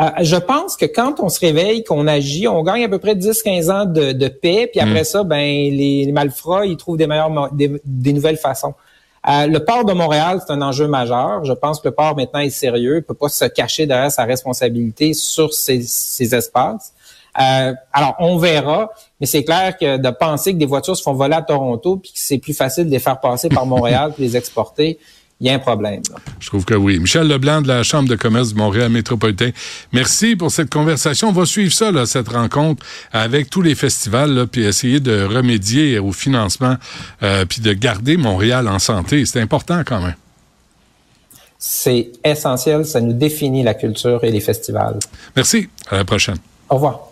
Euh, 0.00 0.10
je 0.20 0.36
pense 0.36 0.76
que 0.76 0.84
quand 0.84 1.18
on 1.18 1.28
se 1.28 1.40
réveille, 1.40 1.82
qu'on 1.82 2.06
agit, 2.06 2.46
on 2.46 2.62
gagne 2.62 2.84
à 2.84 2.88
peu 2.88 3.00
près 3.00 3.16
10-15 3.16 3.72
ans 3.72 3.84
de, 3.84 4.12
de 4.12 4.28
paix. 4.28 4.68
Puis 4.70 4.80
après 4.80 5.02
ça, 5.02 5.24
ben 5.24 5.40
les, 5.40 6.04
les 6.04 6.12
malfrats, 6.12 6.64
ils 6.64 6.76
trouvent 6.76 6.96
des 6.96 7.08
meilleures, 7.08 7.50
des, 7.52 7.82
des 7.84 8.12
nouvelles 8.12 8.36
façons. 8.36 8.74
Euh, 9.28 9.48
le 9.48 9.64
port 9.64 9.84
de 9.84 9.92
Montréal, 9.92 10.40
c'est 10.46 10.52
un 10.52 10.62
enjeu 10.62 10.86
majeur. 10.86 11.44
Je 11.44 11.52
pense 11.52 11.80
que 11.80 11.88
le 11.88 11.94
port 11.96 12.14
maintenant 12.14 12.38
est 12.38 12.50
sérieux. 12.50 12.98
Il 12.98 13.02
peut 13.02 13.12
pas 13.12 13.28
se 13.28 13.46
cacher 13.46 13.86
derrière 13.86 14.12
sa 14.12 14.22
responsabilité 14.22 15.14
sur 15.14 15.52
ces, 15.52 15.82
ces 15.82 16.32
espaces. 16.32 16.92
Euh, 17.40 17.74
alors, 17.92 18.14
on 18.20 18.36
verra, 18.36 18.92
mais 19.20 19.26
c'est 19.26 19.42
clair 19.42 19.76
que 19.76 19.96
de 19.96 20.10
penser 20.10 20.52
que 20.52 20.58
des 20.58 20.66
voitures 20.66 20.96
se 20.96 21.02
font 21.02 21.14
voler 21.14 21.34
à 21.34 21.42
Toronto 21.42 21.96
puis 21.96 22.12
que 22.12 22.18
c'est 22.20 22.38
plus 22.38 22.54
facile 22.54 22.84
de 22.84 22.90
les 22.90 23.00
faire 23.00 23.18
passer 23.18 23.48
par 23.48 23.66
Montréal 23.66 24.12
puis 24.14 24.22
les 24.22 24.36
exporter, 24.36 25.00
il 25.42 25.48
y 25.48 25.50
a 25.50 25.54
un 25.54 25.58
problème. 25.58 26.00
là. 26.08 26.18
Je 26.38 26.46
trouve 26.46 26.64
que 26.64 26.74
oui. 26.74 27.00
Michel 27.00 27.26
Leblanc 27.26 27.62
de 27.62 27.68
la 27.68 27.82
Chambre 27.82 28.08
de 28.08 28.14
commerce 28.14 28.50
du 28.50 28.54
Montréal 28.54 28.90
métropolitain. 28.90 29.50
Merci 29.92 30.36
pour 30.36 30.52
cette 30.52 30.70
conversation. 30.70 31.30
On 31.30 31.32
va 31.32 31.46
suivre 31.46 31.72
ça, 31.72 31.90
là, 31.90 32.06
cette 32.06 32.28
rencontre 32.28 32.86
avec 33.10 33.50
tous 33.50 33.60
les 33.60 33.74
festivals, 33.74 34.32
là, 34.32 34.46
puis 34.46 34.62
essayer 34.62 35.00
de 35.00 35.24
remédier 35.24 35.98
au 35.98 36.12
financement, 36.12 36.76
euh, 37.24 37.44
puis 37.44 37.60
de 37.60 37.72
garder 37.72 38.16
Montréal 38.16 38.68
en 38.68 38.78
santé. 38.78 39.26
C'est 39.26 39.40
important 39.40 39.82
quand 39.84 40.00
même. 40.00 40.14
C'est 41.58 42.12
essentiel, 42.24 42.84
ça 42.86 43.00
nous 43.00 43.12
définit 43.12 43.64
la 43.64 43.74
culture 43.74 44.22
et 44.22 44.30
les 44.30 44.40
festivals. 44.40 45.00
Merci. 45.34 45.68
À 45.90 45.96
la 45.96 46.04
prochaine. 46.04 46.38
Au 46.68 46.76
revoir. 46.76 47.11